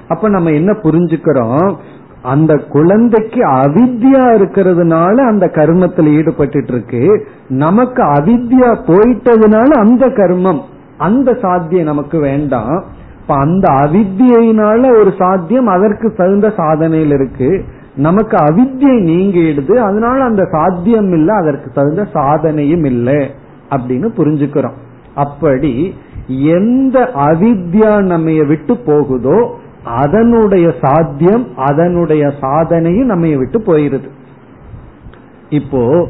[0.09, 1.77] அப்ப நம்ம என்ன புரிஞ்சுக்கிறோம்?
[2.23, 10.61] அந்த குழந்தைக்கு அவித்யா இருக்கிறதுனால அந்த கர்மத்தில் ஈடுபட்டு இருக்கு நமக்கு அவித்யா போயிட்டதுனால அந்த கர்மம்
[10.99, 12.85] அந்த சாத்தியம் நமக்கு வேண்டாம்.
[13.27, 17.64] இப்ப அந்த அவித்தியினால ஒரு சாத்தியம் அதற்கு தகுந்த சாதனையில் இருக்கு.
[17.97, 23.31] நமக்கு அவித்தியை நீங்கிடுது அதனால அந்த சாத்தியம் இல்ல அதற்கு தகுந்த சாதனையும் இல்லை
[23.70, 24.77] அப்படின்னு புரிஞ்சுக்கிறோம்.
[25.14, 25.95] அப்படி
[26.29, 29.39] எந்த அவித்யா நம்ம விட்டு போகுதோ
[29.85, 34.11] அதனுடைய சாத்தியம் அதனுடைய சாதனையும் நம்ம விட்டு போயிருது.
[35.49, 36.09] இப்போ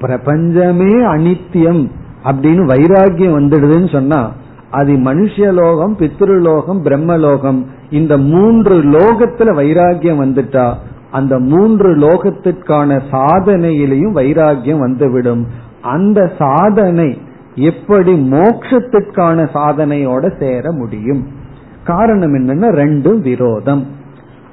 [0.00, 1.84] பிரபஞ்சமே அனித்தியம்
[2.24, 4.30] அப்படின்னு வைராகியம் வந்துடுதுன்னு சொன்னா
[4.74, 7.60] அது மனுஷலோகம் பித்ருலோகம் பிரம்மலோகம்
[7.90, 10.66] இந்த மூன்று லோகத்துல வைராகியம் வந்துட்டா
[11.10, 15.46] அந்த மூன்று லோகத்திற்கான சாதனையிலையும் வைராகியம் வந்துவிடும்.
[15.82, 17.18] அந்த சாதனை
[17.54, 21.22] எப்படி மோட்சத்திற்கான சாதனையோட சேர முடியும்?
[21.84, 23.86] காரணம் என்னன்னா ரெண்டும் விரோதம்.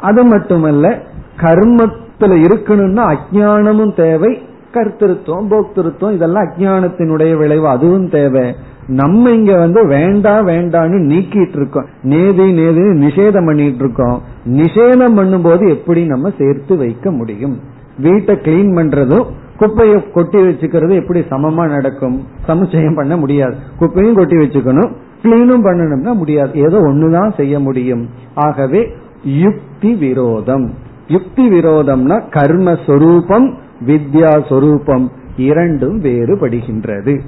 [0.02, 1.00] அது மட்டுமல்ல
[1.42, 4.32] கர்மத்துல இருக்கணும்னா அஜானமும் தேவை
[4.74, 8.56] கர்த்திருத்தம் போக்திருத்தம் இதெல்லாம் அஜானத்தினுடைய விளைவு அதுவும் தேவை.
[8.88, 11.86] நம்ம இங்க வந்து வேண்டாம் வேண்டான்னு நீக்கிட்டு இருக்கோம்.
[12.04, 14.22] நேதி நேதி நிஷேதம் பண்ணிட்டு இருக்கோம்.
[14.46, 17.60] நிஷேதம் பண்ணும்போது எப்படி நம்ம சேர்த்து வைக்க முடியும்?
[17.98, 19.26] வீட்டை கிளீன் பண்றதும்
[19.58, 22.24] குப்பையை கொட்டி வச்சுக்கிறது எப்படி சமமா நடக்கும்?
[22.48, 23.56] சமுச்சயம் பண்ண முடியாது.
[23.80, 24.94] குப்பையும் கொட்டி வச்சுக்கணும்.
[25.24, 26.60] கிளீனும் பண்ணணும்னா முடியாது.
[26.60, 28.10] ஏதோ ஒண்ணுதான் செய்ய முடியும்.
[28.34, 28.88] ஆகவே
[29.24, 30.74] யுக்தி விரோதம்.
[31.08, 35.12] யுக்தி விரோதம்னா கர்ம சொரூபம் வித்யா சொரூபம்.
[35.38, 37.20] இரண்டும் வேறுபடுகின்றது.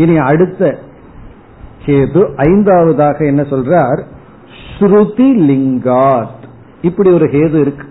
[0.00, 0.78] இனி அடுத்த
[1.86, 4.00] கேது ஐந்தாவதாக என்ன சொல்றார்?
[4.78, 6.38] ஸ்ருதி லிங்காத்.
[6.82, 7.86] இப்படி ஒரு ஹேது இருக்கு.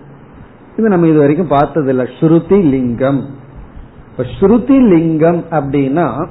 [0.76, 2.08] இது நம்ம இது வரைக்கும் பார்த்ததில்ல.
[2.20, 3.24] ஸ்ருதி லிங்கம்.
[4.10, 6.26] இப்ப ஸ்ருதி லிங்கம் அப்படின்னா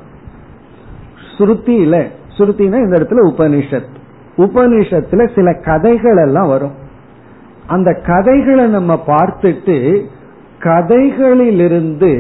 [1.38, 2.08] ஸ்ருதியில
[2.38, 3.90] ஸ்ருதினா இந்த இடத்துல உபனிஷத்.
[4.38, 6.76] உபனிஷத்துல சில கதைகள் எல்லாம் வரும்.
[7.68, 10.06] அந்த கதைகளை நம்ம பார்த்துட்டு
[10.60, 12.14] கதைகளிலிருந்து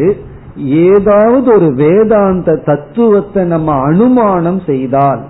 [0.55, 5.21] ஏதாவது ஒரு வேதாந்த தத்துவத்தை நம்ம அனுமானம் செய்தால்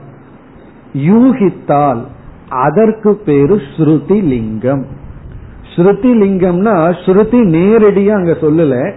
[0.93, 1.99] யூகித்தால்
[2.49, 4.85] அதற்கு பேரு ஸ்ருதி லிங்கம்
[5.75, 6.73] ஸ்ருதி லிங்கம்னா
[7.05, 8.93] ஸ்ருதி நேரடியா அங்க சொல்லல.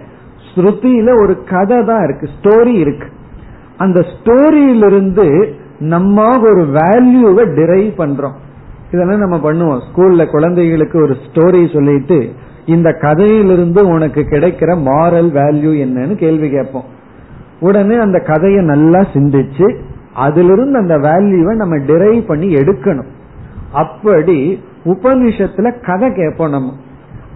[0.55, 3.07] ஸ்ருதியில ஒரு கதை தான் இருக்கு ஸ்டோரி இருக்கு.
[3.77, 8.35] அந்த ஸ்டோரியிலிருந்து நம்ம ஒரு வேல்யூவை டிரைவ் பண்றோம்.
[8.91, 9.81] இதெல்லாம் நம்ம பண்ணுவோம்.
[9.87, 12.31] ஸ்கூல்ல குழந்தைகளுக்கு ஒரு ஸ்டோரி சொல்லிட்டு
[12.65, 16.83] இந்த கதையிலிருந்து உனக்கு கிடைக்கிற மாரல் வேல்யூ என்னன்னு கேள்வி கேட்போம்.
[17.59, 19.77] உடனே அந்த கதையை நல்லா சிந்திச்சு
[20.13, 23.11] அதிலிருந்து அந்த வேல்யூவை நம்ம டிரைவ் பண்ணி எடுக்கணும்.
[23.71, 26.73] அப்படி உபனிஷத்துல கதை கேட்போம் நம்ம.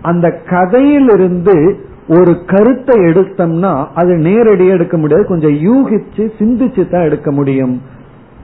[0.02, 7.82] அந்த கதையிலிருந்து ஒரு கருத்தை எடுத்தோம்னா அது நேரடியாக எடுக்க முடியாது கொஞ்சம் யூகிச்சு சிந்திச்சு தான் எடுக்க முடியும்.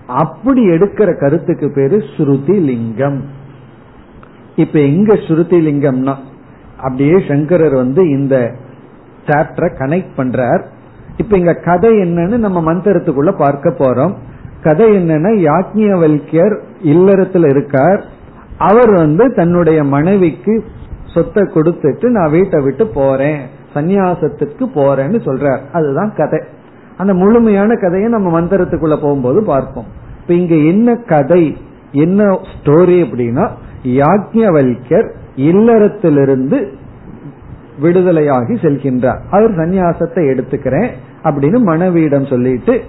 [0.07, 3.21] அப்படி எடுக்கிற கருத்துக்கு பேரு ஸ்ருதி லிங்கம்
[4.55, 6.15] இப்ப எங்க ஸ்ருதி லிங்கம்னா
[6.83, 8.35] அப்படியே சங்கரர் வந்து இந்த
[9.25, 10.63] சாப்டரை கனெக்ட் பண்றார்.
[11.17, 14.13] இப்ப இங்க கதை என்னன்னு நம்ம மந்திரத்துக்குள்ள பார்க்க போறோம்.
[14.63, 18.01] கதை என்னன்னா யாக்ஞவல்யர் இல்லறத்துல இருக்கார்.
[18.57, 20.63] அவர் வந்து தன்னுடைய மனைவிக்கு
[21.13, 23.41] சொத்தை கொடுத்துட்டு நான் வீட்டை விட்டு போறேன்
[23.73, 25.61] சந்நியாசத்துக்கு போறேன்னு சொல்றார்.
[25.71, 26.39] அதுதான் கதை.
[26.97, 29.85] அந்த முழுமையான கதையை நம்ம மந்திரத்துக்குள்ள போகும்போது பார்ப்போம்.
[30.21, 31.57] இப்ப இங்க என்ன கதை
[31.91, 33.45] என்ன ஸ்டோரி அப்படின்னா
[33.83, 36.67] யாக்ஞவல்யர் இல்லறத்திலிருந்து
[37.81, 39.19] விடுதலையாகி செல்கின்றார்.
[39.31, 40.89] அவர் சந்நியாசத்தை எடுத்துக்கிறேன்
[41.23, 42.81] அப்படின்னு மனைவியிடம் சொல்லிட்டு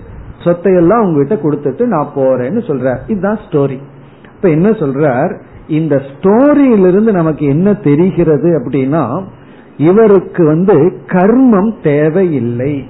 [0.45, 2.99] சொத்தையெல்லாம் உங்ககிட்ட கொடுத்துட்டு நான் போறேன்னு சொல்றார்.
[3.07, 3.79] இதுதான் ஸ்டோரி
[4.35, 5.39] இப்ப என்ன சொல்றார்?
[5.69, 9.23] இந்த ஸ்டோரியிலிருந்து நமக்கு என்ன தெரிகிறது அப்படின்னா
[9.77, 10.75] இவருக்கு வந்து
[11.07, 12.85] கர்மம் தேவையில்லை.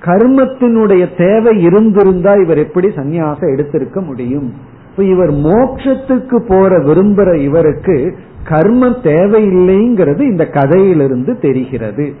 [0.00, 4.52] கர்மத்தினுடைய தேவை இருந்திருந்தா இவர் எப்படி சந்நியாசம் எடுத்திருக்க முடியும்?
[4.90, 8.16] இப்ப இவர் மோட்சத்துக்கு போற விரும்புற இவருக்கு
[8.48, 12.14] கர்மம் தேவையில்லைங்கிறது இந்த கதையிலிருந்து தெரிகிறது.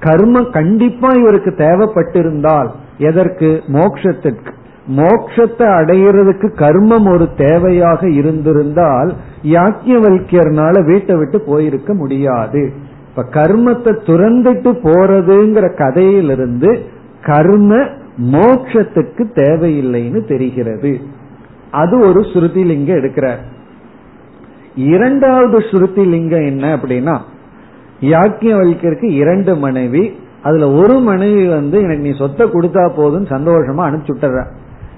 [0.00, 2.68] கர்மம் கண்டிப்பா இவருக்கு தேவைப்பட்டிருந்தால்
[2.98, 3.62] எதற்கு?
[3.68, 4.58] மோக்ஷத்திற்கு.
[4.96, 9.14] மோக்ஷத்தை அடையிறதுக்கு கர்மம் ஒரு தேவையாக இருந்திருந்தால்
[9.44, 12.72] யாக்கியவல்யர்னால வீட்டை விட்டு போயிருக்க முடியாது.
[13.08, 16.80] இப்ப கர்மத்தை துறந்துட்டு போறதுங்கிற கதையிலிருந்து
[17.22, 17.76] கர்ம
[18.22, 21.00] மோக்ஷத்துக்கு தேவையில்லைன்னு தெரிகிறது.
[21.70, 23.40] அது ஒரு ஸ்ருதி லிங்கம் எடுக்கிறார்.
[24.84, 27.18] இரண்டாவது ஸ்ருதி லிங்கம் என்ன அப்படின்னா
[28.00, 34.44] யாக்கியவல்யருக்கு இரண்டு மனைவி அதுல ஒரு மனைவி வந்து எனக்கு நீ சொத்தை கொடுத்தா போதும் சந்தோஷமா அனுப்பிச்சுட்டுற.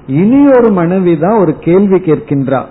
[0.07, 2.65] இனி ஒரு மனைவி தான் ஒரு கேள்வி கேட்கின்றா.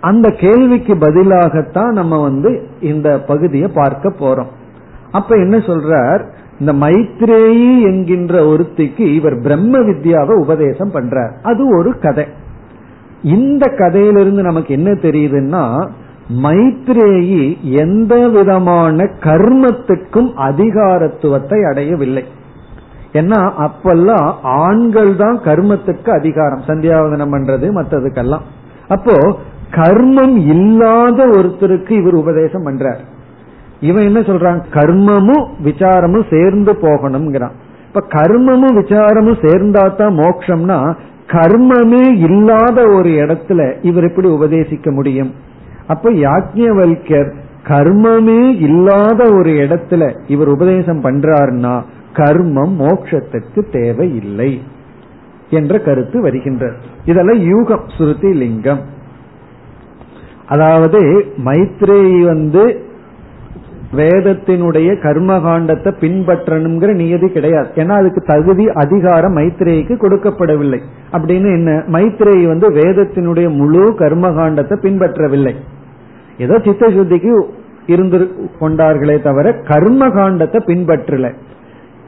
[0.00, 4.50] அந்த கேள்விக்கு பதிலாகத்தான் நம்ம வந்து இந்த பகுதியை பார்க்க போறோம்.
[5.10, 6.24] அப்ப என்ன சொல்றார்?
[6.60, 11.32] இந்த மைத்ரேயி என்கின்ற ஒருத்திக்கு இவர் பிரம்ம வித்யாவை உபதேசம் பண்றார்.
[11.42, 12.26] அது ஒரு கதை.
[13.22, 15.90] இந்த கதையிலிருந்து நமக்கு என்ன தெரியுதுன்னா
[16.44, 22.24] மைத்ரேயி எந்த விதமான கர்மத்துக்கும் அதிகாரத்துவத்தை அடையவில்லை.
[23.12, 26.62] ஏன்னா அப்பெல்லாம் ஆண்கள் தான் கர்மத்துக்கு அதிகாரம்.
[26.66, 28.44] சந்தியாவதனம் பண்றது மற்றதுக்கெல்லாம்
[28.88, 29.16] அப்போ
[29.70, 33.00] கர்மம் இல்லாத ஒருத்தருக்கு இவர் உபதேசம் பண்றார்.
[33.80, 34.60] இவன் என்ன சொல்றான்?
[34.74, 37.54] கர்மமும் விசாரமும் சேர்ந்து போகணும்ங்கிறான்.
[37.86, 40.78] இப்ப கர்மமும் விசாரமும் சேர்ந்தா தான் மோட்சம்னா
[41.26, 45.30] கர்மமே இல்லாத ஒரு இடத்துல இவர் எப்படி உபதேசிக்க முடியும்?
[45.90, 47.30] அப்ப யாஜ்யவல்யர்
[47.68, 51.74] கர்மமே இல்லாத ஒரு இடத்துல இவர் உபதேசம் பண்றாருன்னா
[52.14, 54.62] கர்மம் மோட்சத்துக்கு தேவையில்லை
[55.50, 56.76] என்ற கருத்து வருகின்றது.
[57.04, 58.80] இதெல்லாம் யூகம் சுருதி லிங்கம்.
[60.46, 61.00] அதாவது
[61.44, 62.62] மைத்ரேயி வந்து
[63.96, 67.68] வேதத்தினுடைய கர்மகாண்டத்தை பின்பற்றணுங்கிற நியதி கிடையாது.
[67.74, 70.80] ஏன்னா அதுக்கு தகுதி அதிகாரம் மைத்ரேயிக்கு கொடுக்கப்படவில்லை.
[71.12, 71.70] அப்படின்னு என்ன?
[71.88, 75.54] மைத்ரேயி வந்து வேதத்தினுடைய முழு கர்மகாண்டத்தை பின்பற்றவில்லை.
[76.40, 77.32] ஏதோ சித்த சுத்திக்கு
[77.86, 78.18] இருந்து
[78.60, 81.28] கொண்டார்களே தவிர கர்மகாண்டத்தை பின்பற்றல.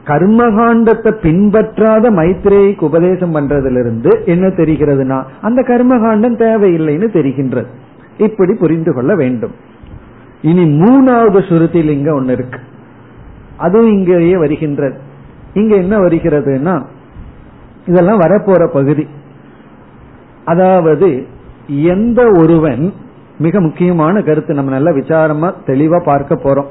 [0.05, 7.69] கர்மகாண்டத்தை பின்பற்றாத மைத்ரேயிக்கு உபதேசம் பண்றதிலிருந்து என்ன தெரிகிறதுனா அந்த கர்மகாண்டம் தேவையில்லைன்னு தெரிகின்றது.
[8.17, 9.53] இப்படி புரிந்து கொள்ள வேண்டும்.
[10.41, 12.59] இனி மூணாவது சுருதி இங்க ஒன்னு இருக்கு.
[13.57, 14.97] அதுவும் இங்கேயே வருகின்றது.
[15.53, 16.75] இங்க என்ன வருகிறதுனா
[17.85, 19.05] இதெல்லாம் வரப்போற பகுதி.
[20.45, 21.07] அதாவது
[21.67, 22.93] எந்த ஒருவன்
[23.43, 26.69] மிக முக்கியமான கருத்து நம்ம நல்ல விசாரமா தெளிவா பார்க்க போறோம்.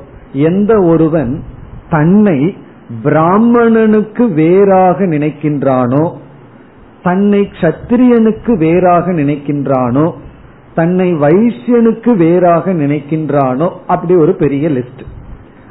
[0.49, 1.33] எந்த ஒருவன்
[1.89, 2.39] தன்னை
[3.05, 6.05] பிராமணனுக்கு வேறாக நினைக்கின்றானோ
[7.03, 10.07] தன்னை சத்திரியனுக்கு வேறாக நினைக்கின்றானோ
[10.75, 15.03] தன்னை வைசியனுக்கு வேறாக நினைக்கின்றானோ அப்படி ஒரு பெரிய லிஸ்ட்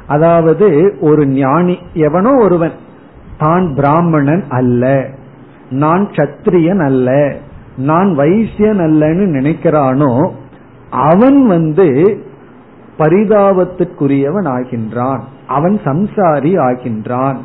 [0.06, 0.66] அதாவது
[1.00, 1.76] ஒரு ஞானி
[2.06, 2.76] எவனோ ஒருவன்
[3.38, 4.84] தான் பிராமணன் அல்ல
[5.76, 7.10] நான் சத்திரியன் அல்ல
[7.82, 10.12] நான் வைசியன் அல்லன்னு நினைக்கிறானோ
[10.92, 12.18] அவன் வந்து
[12.98, 15.20] பரிதாபத்திற்குரியவன் ஆகின்றான்.
[15.46, 17.36] அவன் சம்சாரி ஆகின்றான்.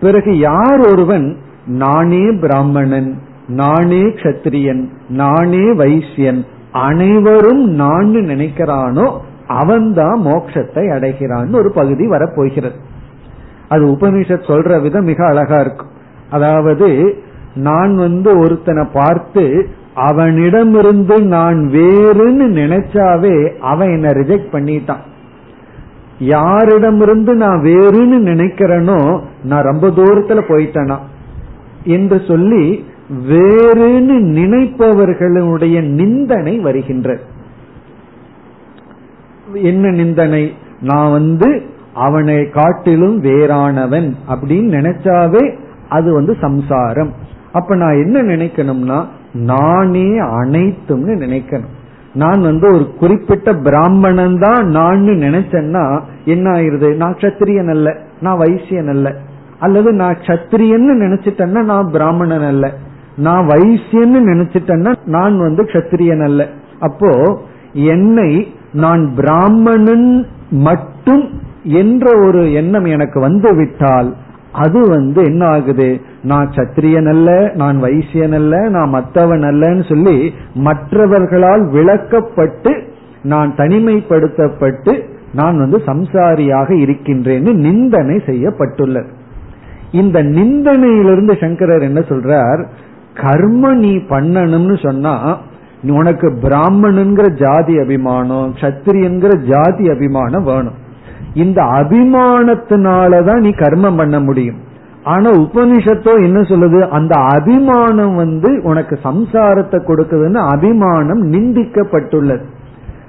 [0.00, 1.36] பிறகு யார் ஒருவன்?
[1.66, 12.76] நானே பிராமணன் நானே கத்திரியன் நானே வைசியன் அனைவரும் நான் நினைக்கிறானோ அவன்தான் மோட்சத்தை அடைகிறான் ஒரு பகுதி வரப்போகிறது.
[13.68, 15.90] அது உபனிஷத் சொல்ற விதம் மிக அழகா இருக்கும்.
[16.30, 17.14] அதாவது
[17.54, 19.68] நான் வந்து ஒருத்தனை பார்த்து
[20.00, 25.02] அவனிடமிருந்து நான் வேறுன்னு நினைச்சாவே அவன் என்ன ரிஜெக்ட் பண்ணிட்டான்.
[26.18, 30.98] யாரிடமிருந்து நான் வேறுன்னு நினைக்கிறேனோ நான் ரொம்ப தூரத்துல போயிட்டேனா?
[31.84, 32.84] என்று சொல்லி
[33.28, 37.20] வேறுன்னு நினைப்பவர்களுடைய நிந்தனை வருகின்றது.
[39.52, 40.54] என்ன நிந்தனை?
[40.80, 41.62] நான் வந்து
[41.94, 45.44] அவனை காட்டிலும் வேறானவன் அப்படின்னு நினைச்சாவே
[45.88, 47.12] அது வந்து சம்சாரம்.
[47.52, 51.78] அப்ப நான் என்ன நினைக்கணும்னா நானே அனைத்தும்னு நினைக்கணும்.
[52.14, 56.96] நான் வந்து ஒரு குறிப்பிட்ட பிராமணன் தான் நான் நினைச்சேன்னா என்ன ஆயிருது?
[56.96, 57.96] நான் கத்திரியன் அல்ல.
[58.20, 59.16] நான் வைசியன் அல்ல.
[59.58, 62.74] அல்லது நான் கத்திரியன்னு நினைச்சிட்டேன்னா நான் பிராமணன் அல்ல.
[63.16, 66.48] நான் வைசியன்னு நினைச்சிட்டேன்னா நான் வந்து கத்திரியன் அல்ல.
[66.80, 67.40] அப்போ
[67.72, 71.30] என்னை நான் பிராமணன் மட்டும்
[71.62, 74.14] என்ற ஒரு எண்ணம் எனக்கு வந்து விட்டால்
[74.52, 76.00] அது வந்து என்ன ஆகுது?
[76.22, 82.82] நான் சத்திரியன் அல்ல நான் வைசியன் அல்ல நான் மத்தவன் அல்லன்னு சொல்லி மற்றவர்களால் விளக்கப்பட்டு
[83.22, 85.02] நான் தனிமைப்படுத்தப்பட்டு
[85.34, 89.08] நான் வந்து சம்சாரியாக இருக்கின்றேன்னு நிந்தனை செய்யப்பட்டுள்ளது.
[89.92, 92.66] இந்த நிந்தனையிலிருந்து சங்கரர் என்ன சொல்றார்?
[93.14, 95.38] கர்ம நீ பண்ணணும்னு சொன்னா
[95.88, 100.88] உனக்கு பிராமணன்கிற ஜாதி அபிமானம் சத்திரியன்கிற ஜாதி அபிமானம் வேணும்.
[101.34, 104.56] இந்த அபிமானத்தினாலதான் நீ கர்மம் பண்ண முடியும்.
[105.02, 106.88] ஆனா உபனிஷத்தோ என்ன சொல்லுது?
[106.88, 112.42] அந்த அபிமானம் வந்து உனக்கு சம்சாரத்தை கொடுக்குதுன்னு அபிமானம் நிந்திக்கப்பட்டுள்ளது.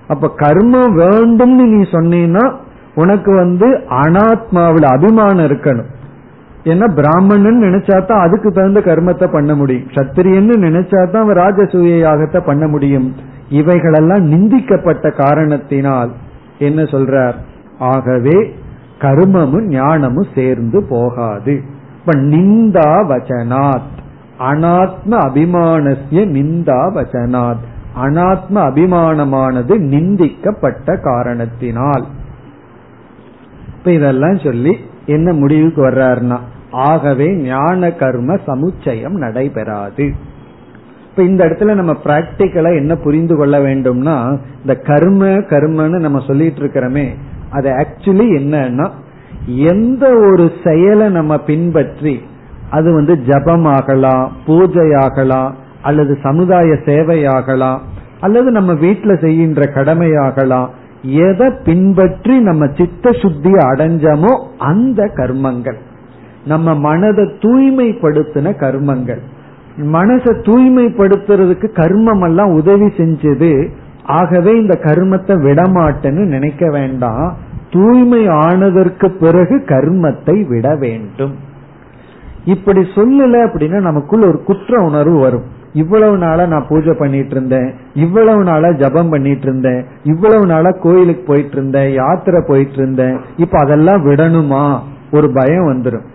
[0.07, 2.55] அப்ப கர்மம் வேண்டும்னு நீ சொன்னீன்னா
[2.95, 5.89] உனக்கு வந்து அனாத்மாவில் அபிமானம் இருக்கணும்.
[6.63, 9.87] ஏன்னா பிராமணன் நினைச்சாதான் அதுக்கு தகுந்த கர்மத்தை பண்ண முடியும்.
[9.87, 13.15] சத்திரியன்னு நினைச்சாதான் அவன் ராஜசூயாகத்தை பண்ண முடியும்.
[13.49, 16.11] இவைகளெல்லாம் நிந்திக்கப்பட்ட காரணத்தினால்
[16.59, 17.33] என்ன சொல்றார்?
[17.89, 18.37] ஆகவே
[18.99, 21.53] கர்மமும் ஞானமும் சேர்ந்து போகாது.
[21.99, 23.89] இப்ப நிந்தா வச்சனாத்
[24.39, 27.65] அனாத்ம அபிமானசிய நிந்தா வச்சனாத்
[28.01, 32.05] அனாத்ம அபிமானமானது நிந்திக்கப்பட்ட காரணத்தினால்.
[33.77, 34.73] இப்ப இதெல்லாம் சொல்லி
[35.05, 36.37] என்ன முடிவுக்கு வர்றாருன்னா
[36.71, 40.05] ஆகவே ஞான கர்ம சமுச்சயம் நடைபெறாது.
[41.09, 44.15] இப்ப இந்த இடத்துல நம்ம பிராக்டிக்கலா என்ன புரிந்து கொள்ள வேண்டும்னா
[44.61, 47.05] இந்த கர்ம கர்மன்னு நம்ம சொல்லிட்டு இருக்கிறோமே
[47.51, 48.89] அது ஆக்சுவலி என்னன்னா
[49.45, 52.21] எந்த ஒரு செயலை நம்ம பின்பற்றி
[52.69, 57.79] அது வந்து ஜபமாகலாம் ஆகலாம் பூஜை ஆகலாம் அல்லது சமுதாய சேவையாகலாம்
[58.19, 60.67] அல்லது நம்ம வீட்டுல செய்கின்ற கடமையாகலாம்
[61.01, 65.77] எதை பின்பற்றி நம்ம சித்த சுத்தி அடைஞ்சமோ அந்த கர்மங்கள்.
[66.45, 69.21] நம்ம மனதை தூய்மைப்படுத்தின கர்மங்கள்.
[69.77, 73.69] மனசை தூய்மைப்படுத்துறதுக்கு கர்மம் எல்லாம் உதவி செஞ்சது
[74.05, 77.37] ஆகவே இந்த கர்மத்தை விடமாட்டேன்னு நினைக்க வேண்டாம்.
[77.69, 81.35] தூய்மை ஆனதற்கு பிறகு கர்மத்தை விட வேண்டும்.
[82.45, 85.43] இப்படி சொல்லல அப்படின்னா நமக்குள் ஒரு குற்ற உணர்வு வரும்.
[85.73, 87.73] இவ்வளவு நாளா நான் பூஜை பண்ணிட்டு இருந்தேன்.
[87.93, 89.85] இவ்வளவு நாளா ஜபம் பண்ணிட்டு இருந்தேன்.
[90.03, 91.93] இவ்வளவு நாளா கோயிலுக்கு போயிட்டு இருந்தேன்.
[91.93, 93.19] யாத்திரை போயிட்டு இருந்தேன்.
[93.37, 94.79] இப்ப அதெல்லாம் விடணுமா?
[95.11, 96.05] ஒரு பயம் வந்துடும்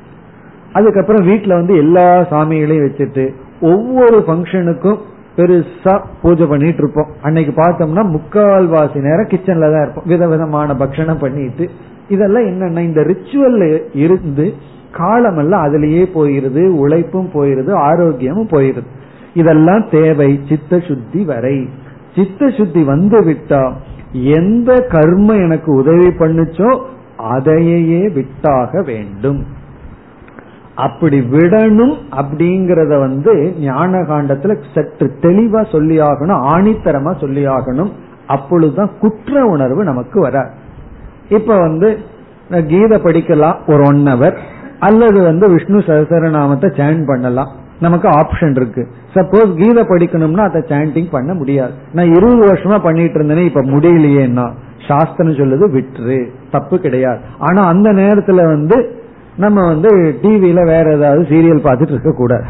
[0.73, 3.31] அதுக்கப்புறம் வீட்டுல வந்து எல்லா சாமிகளையும் வச்சுட்டு
[3.61, 4.99] ஒவ்வொரு ஃபங்க்ஷனுக்கும்
[5.37, 7.11] பெருசா பூஜை பண்ணிட்டு இருப்போம்.
[7.23, 10.07] அன்னைக்கு பார்த்தோம்னா முக்கால்வாசி நேரம் கிச்சன்ல தான் இருப்போம்.
[10.07, 11.71] விதவிதமான பக்ஷணம் பண்ணிட்டு
[12.09, 14.55] இதெல்லாம் என்னன்னா இந்த ரிச்சுவல்ல இருந்து
[14.93, 18.91] காலம் எல்லாம் அதுலயே போயிருது உழைப்பும் போயிருது ஆரோக்கியமும் போயிருது.
[19.35, 21.69] இதெல்லாம் தேவை சித்த சுத்தி வரை.
[22.15, 23.73] சித்த சுத்தி வந்து விட்டா
[24.13, 26.81] எந்த கர்ம எனக்கு உதவி பண்ணுச்சோ
[27.17, 29.47] அதையே விட்டாக வேண்டும்.
[30.85, 37.93] அப்படி விடணும் அப்படிங்கறத வந்து ஞான காண்டத்துல சற்று தெளிவா சொல்லி ஆகணும் ஆணித்தரமா சொல்லி ஆகணும்
[38.27, 40.37] அப்பொழுதுதான் குற்ற உணர்வு நமக்கு வர.
[41.29, 41.89] இப்ப வந்து
[42.73, 44.37] கீதை படிக்கலாம் ஒரு ஒன் ஹவர்
[44.79, 47.53] அல்லது வந்து விஷ்ணு சகசரநாமத்தை சேன் பண்ணலாம்.
[47.81, 48.83] நமக்கு ஆப்ஷன் இருக்கு.
[49.15, 51.75] சப்போஸ் கீதை படிக்கணும்னா அதை சாண்டிங் பண்ண முடியாது.
[51.93, 54.47] நான் இருபது வருஷமா பண்ணிட்டு இருந்தேனே இப்ப முடியலையேன்னா
[54.89, 56.21] சாஸ்திரம் சொல்லுது விட்டுரு
[56.51, 57.21] தப்பு கிடையாது.
[57.39, 58.79] ஆனா அந்த நேரத்துல வந்து
[59.37, 59.91] நம்ம வந்து
[60.23, 62.45] டிவியில வேற ஏதாவது சீரியல் பார்த்துட்டு இருக்க கூடாது.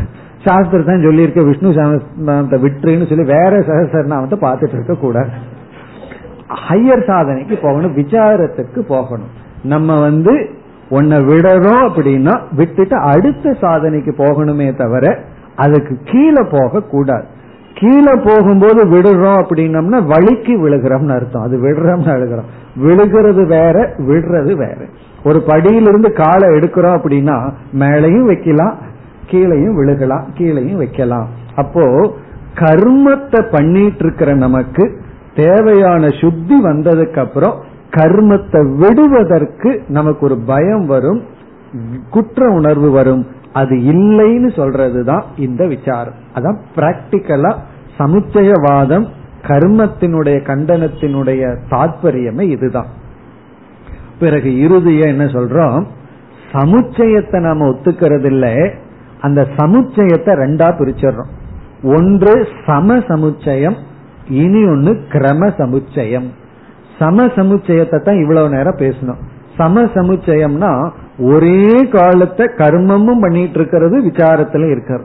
[0.44, 5.30] சாஸ்திரம் தான் சொல்லியிருக்க விஷ்ணு சகஸ்ரநாமத்தை விட்டுருன்னு சொல்லி வேற சகசரநாமத்தை பார்த்துட்டு இருக்க கூடாது.
[6.66, 9.32] ஹையர் சாதனைக்கு போகணும் விசாரத்துக்கு போகணும்.
[9.62, 10.34] நம்ம வந்து
[10.88, 15.04] உன்னை விடறோம் அப்படின்னா விட்டுட்டு அடுத்த சாதனைக்கு போகணுமே தவிர
[15.56, 17.26] அதுக்கு கீழே போக கூடாது.
[17.74, 21.42] கீழே போகும்போது விடுறோம் அப்படின்னம்னா வழிக்கு விழுகிறோம்னு அர்த்தம்.
[21.42, 22.50] அது விடுறோம்னு அழுகிறோம்.
[22.76, 24.78] விழுகிறது வேற விடுறது வேற.
[25.28, 27.36] ஒரு படியிலிருந்து காலை எடுக்கிறோம் அப்படின்னா
[27.82, 28.74] மேலையும் வைக்கலாம்
[29.30, 31.28] கீழையும் விழுகலாம் கீழையும் வைக்கலாம்.
[31.62, 31.84] அப்போ
[32.60, 34.84] கர்மத்தை பண்ணிட்டு இருக்கிற நமக்கு
[35.34, 37.56] தேவையான சுத்தி வந்ததுக்கு அப்புறம்
[37.96, 41.20] கர்மத்தை விடுவதற்கு நமக்கு ஒரு பயம் வரும்
[42.14, 43.24] குற்ற உணர்வு வரும்.
[43.52, 46.18] அது இல்லைன்னு சொல்றதுதான் இந்த விசாரம்.
[46.36, 47.52] அதான் பிராக்டிக்கலா
[47.98, 49.06] சமுச்சயவாதம்
[49.48, 52.90] கர்மத்தினுடைய கண்டனத்தினுடைய தாற்பயமே இதுதான்.
[54.18, 55.86] பிறகு இறுதிய என்ன சொல்றோம்?
[56.52, 58.70] சமுச்சயத்தை நாம ஒத்துக்கிறது இல்ல
[59.20, 61.32] அந்த சமுச்சயத்தை ரெண்டா பிரிச்சிடறோம்.
[61.82, 63.76] ஒன்று சம சமுச்சயம்
[64.28, 66.28] இனி ஒன்னு கிரம சமுச்சயம்.
[66.98, 69.20] சம சமுச்சயத்தை தான் இவ்வளவு நேரம் பேசணும்.
[69.56, 75.04] சம சமுச்சயம்னா ஒரே காலத்தை கர்மமும் பண்ணிட்டு இருக்கிறது விசாரத்துல இருக்கிறது.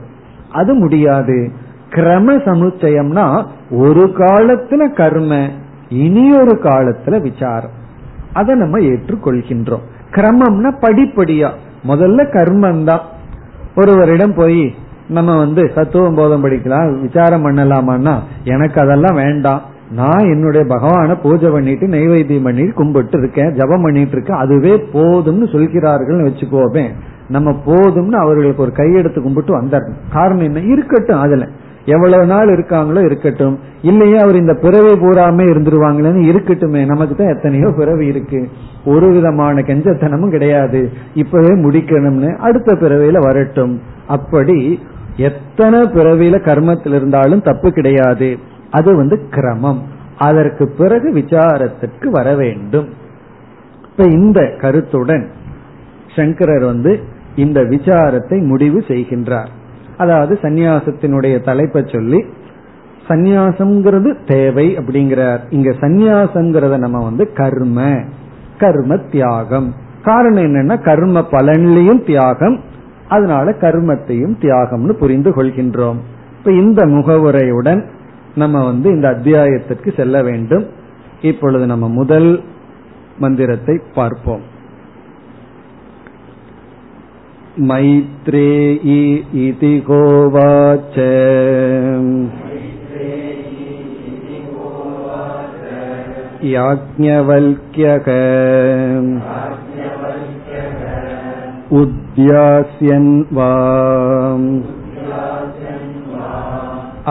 [0.51, 1.51] அது முடியாது.
[1.89, 5.47] கிரம சமுச்சயம்னா ஒரு காலத்துல கர்ம
[5.89, 7.79] இனி ஒரு காலத்துல விசாரம்.
[8.33, 9.83] அதை நம்ம ஏற்றுக்கொள்கின்றோம்.
[10.11, 11.49] கிரமம்னா படிப்படியா.
[11.87, 13.01] முதல்ல கர்மம் தான்
[13.75, 14.75] ஒருவரிடம் போய்
[15.09, 19.61] நம்ம வந்து தத்துவம் போதம் படிக்கலாம் விசாரம் பண்ணலாமான்னா எனக்கு அதெல்லாம் வேண்டாம்.
[19.91, 24.37] நான் என்னுடைய பகவான பூஜை பண்ணிட்டு நைவேத்தியம் பண்ணிட்டு கும்பிட்டு இருக்கேன் ஜபம் பண்ணிட்டு இருக்கேன்.
[24.37, 26.89] அதுவே போதும்னு சொல்கிறார்கள் வச்சுக்கோமே.
[27.29, 30.59] நம்ம போதும்னு அவர்களுக்கு ஒரு கையெடுத்து கும்பிட்டு வந்தார் காரணம் என்ன?
[30.59, 31.47] இருக்கட்டும் அதுல.
[31.85, 33.59] எவ்வளவு நாள் இருக்காங்களோ இருக்கட்டும்.
[33.81, 36.85] இல்லையே அவர் இந்த பிறவை பூராமே இருந்துருவாங்களேன்னு இருக்கட்டுமே.
[36.85, 38.49] நமக்கு தான் எத்தனையோ பிறவி இருக்கு.
[38.85, 40.91] ஒரு விதமான கெஞ்சத்தனமும் கிடையாது.
[41.13, 43.81] இப்பவே முடிக்கணும்னு அடுத்த பிறவையில வரட்டும்.
[44.07, 44.79] அப்படி
[45.15, 48.37] எத்தனை பிறவியில கர்மத்தில் இருந்தாலும் தப்பு கிடையாது.
[48.69, 49.81] அது வந்து கிரமம்.
[50.17, 52.89] அதற்கு பிறகு விசாரத்திற்கு வர வேண்டும்.
[53.91, 55.29] இப்ப இந்த கருத்துடன்
[56.15, 56.99] சங்கரர் வந்து
[57.35, 59.47] இந்த விசாரத்தை முடிவு செய்கின்றார்.
[60.01, 62.19] அதாவது சந்நியாசத்தினுடைய தலைப்பை சொல்லி
[63.07, 65.41] சந்நியாசம்ங்கிறது தேவை அப்படிங்கிறார்.
[65.49, 67.87] இங்க சந்நியாசங்கிறத நம்ம வந்து கர்ம
[68.59, 69.69] கர்ம தியாகம்.
[70.03, 72.57] காரணம் என்னன்னா கர்ம பலன்லையும் தியாகம்
[73.09, 75.99] அதனால கர்மத்தையும் தியாகம்னு புரிந்து கொள்கின்றோம்.
[76.37, 77.81] இப்ப இந்த முகவுரையுடன்
[78.35, 80.65] நம்ம வந்து இந்த அத்தியாயத்திற்கு செல்ல வேண்டும்.
[81.21, 82.29] இப்பொழுது நம்ம முதல்
[83.19, 84.43] மந்திரத்தை பார்ப்போம்.
[87.68, 89.02] मैत्रेयी
[89.48, 90.98] इति गोवाच
[96.54, 98.08] याज्ञवल्क्यक
[101.80, 103.50] उद्यास्यन् वा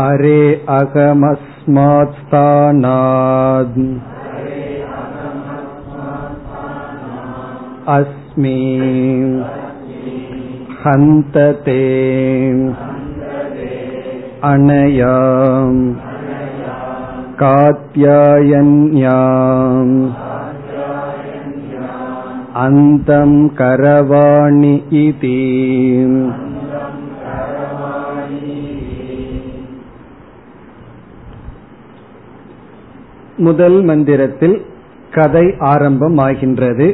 [0.05, 0.39] अरे
[0.77, 3.79] अगमस्मात् स्थानाद्
[7.97, 8.57] अस्मि
[10.83, 11.81] हन्तते
[14.51, 15.81] अनयाम्
[18.55, 19.95] कात्यायन्याम्
[22.65, 25.39] अन्तम् करवाणि इति
[33.37, 34.55] முதல் மந்திரத்தில்
[35.11, 36.87] கதை ஆரம்பமாகின்றது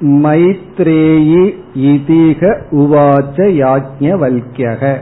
[0.00, 4.98] மைத்ரேயி இதீக உவாச்ச யாஜ்ஞவல்யக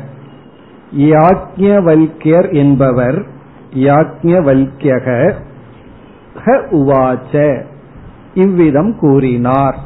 [0.97, 3.27] யாஜ்ஞவல்யர் என்பவர்
[3.75, 5.33] யாஜ்ஞவல்யக
[6.71, 7.63] உவாச்ச.
[8.35, 9.79] இவ்விதம் கூறினார்.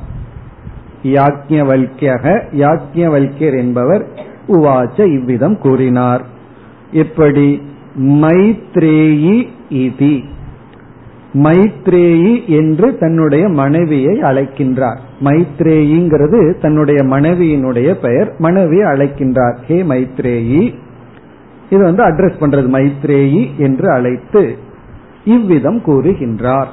[1.02, 4.06] யாஜ்ஞவல்யக யாஜ்ஞவல்யர் என்பவர்
[4.48, 6.24] உவாச்ச இவ்விதம் கூறினார்.
[6.90, 7.62] எப்படி
[7.98, 10.24] மைத்ரேயி இதி.
[11.32, 14.98] மைத்ரேயி என்று தன்னுடைய மனைவியை அழைக்கின்றார்.
[15.24, 19.56] மைத்ரேயிங்கிறது தன்னுடைய மனைவியினுடைய பெயர் மனைவியை அழைக்கின்றார்.
[19.66, 20.74] ஹே மைத்ரேயி.
[21.70, 24.56] இது வந்து அட்ரஸ் பண்றது மைத்ரேயி என்று அழைத்து
[25.24, 26.66] இவ்விதம் கூறுகின்றார்.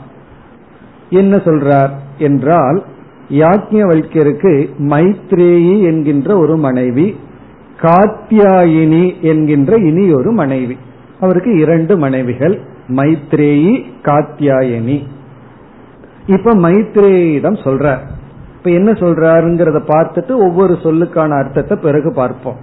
[1.09, 2.83] என்ன சொல்றார் என்றால்
[3.29, 7.15] யாக்ஞவல்யருக்கு மைத்ரேயி என்கின்ற ஒரு மனைவி
[7.81, 10.77] காத்தியாயினி என்கின்ற இனி ஒரு மனைவி.
[11.19, 12.59] அவருக்கு இரண்டு மனைவிகள்.
[12.87, 15.03] மைத்ரேயி காத்தியாயனி.
[16.27, 18.03] இப்ப மைத்ரேயிடம் சொல்றார்
[18.55, 22.55] இப்ப என்ன சொல்றாருங்கிறத பார்த்துட்டு ஒவ்வொரு சொல்லுக்கான அர்த்தத்தை பிறகு பார்ப்போம்.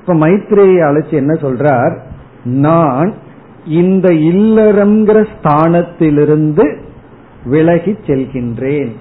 [0.00, 1.98] இப்ப மைத்ரேயை அழைச்சி என்ன சொல்றார்?
[2.44, 3.14] நான்
[3.66, 6.78] இந்த இல்லறம்ங்கிற ஸ்தானத்திலிருந்து
[7.44, 8.92] விலகி செல்கின்றேன்.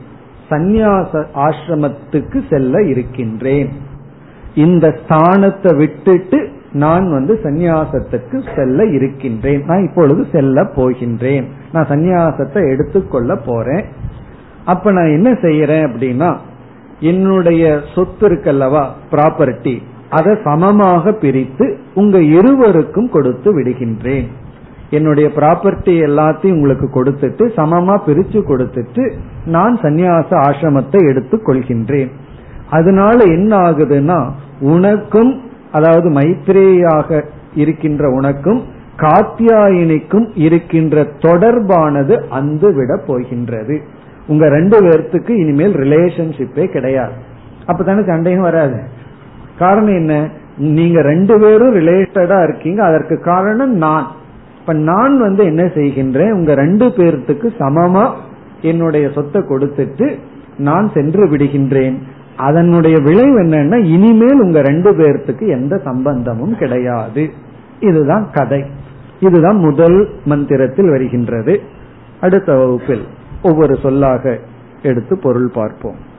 [0.50, 3.70] சந்நியாச ஆசிரமத்துக்கு செல்ல இருக்கின்றேன்.
[4.56, 9.64] இந்த ஸ்தானத்தை விட்டுட்டு நான் வந்து சந்நியாசத்துக்கு செல்ல இருக்கின்றேன்.
[9.66, 11.46] நான் இப்பொழுது செல்ல போகின்றேன்.
[11.72, 13.86] நான் சந்நியாசத்தை எடுத்துக்கொள்ள போறேன்.
[14.66, 16.38] அப்ப நான் என்ன செய்யறேன் அப்படின்னா
[17.00, 24.28] என்னுடைய சொத்து இருக்கல்லவா ப்ராப்பர்ட்டி அதை சமமாக பிரித்து உங்க இருவருக்கும் கொடுத்து விடுகின்றேன்.
[24.90, 29.14] என்னுடைய ப்ராப்பர்ட்டி எல்லாத்தையும் உங்களுக்கு கொடுத்துட்டு சமமா பிரிச்சு கொடுத்துட்டு
[29.46, 32.12] நான் சந்நியாச ஆசிரமத்தை எடுத்துக் கொள்கின்றேன்
[32.70, 35.42] அதனால என்ன ஆகுதுன்னா உனக்கும்
[35.72, 38.64] அதாவது மைத்ரேயாக இருக்கின்ற உனக்கும்
[38.98, 43.82] காத்தியாயினிக்கும் இருக்கின்ற தொடர்பானது அந்து விட போகின்றது.
[44.28, 47.12] உங்க ரெண்டு பேர்த்துக்கு இனிமேல் ரிலேஷன்ஷிப்பே கிடையாது.
[47.68, 48.80] அப்பதானே சண்டையும் வராது.
[49.58, 50.30] காரணம் என்ன?
[50.58, 54.08] நீங்க ரெண்டு பேரும் ரிலேட்டடா இருக்கீங்க அதற்கு காரணம் நான்.
[54.60, 58.12] இப்ப நான் வந்து என்ன செய்கின்றேன் உங்க ரெண்டு பேர்த்துக்கு சமமா
[58.62, 60.20] என்னுடைய சொத்தை கொடுத்துட்டு
[60.58, 61.98] நான் சென்று விடுகின்றேன்.
[62.36, 67.32] அதனுடைய விளைவு என்னன்னா இனிமேல் உங்க ரெண்டு பேர்த்துக்கு எந்த சம்பந்தமும் கிடையாது.
[67.80, 68.64] இதுதான் கதை.
[69.20, 71.62] இதுதான் முதல் மந்திரத்தில் வருகின்றது.
[72.22, 73.08] அடுத்த வகுப்பில்
[73.42, 74.40] ஒவ்வொரு சொல்லாக
[74.84, 76.10] எடுத்து பொருள் பார்ப்போம்.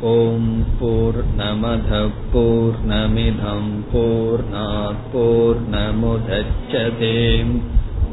[0.00, 2.72] ஓம் போர் நமத போர்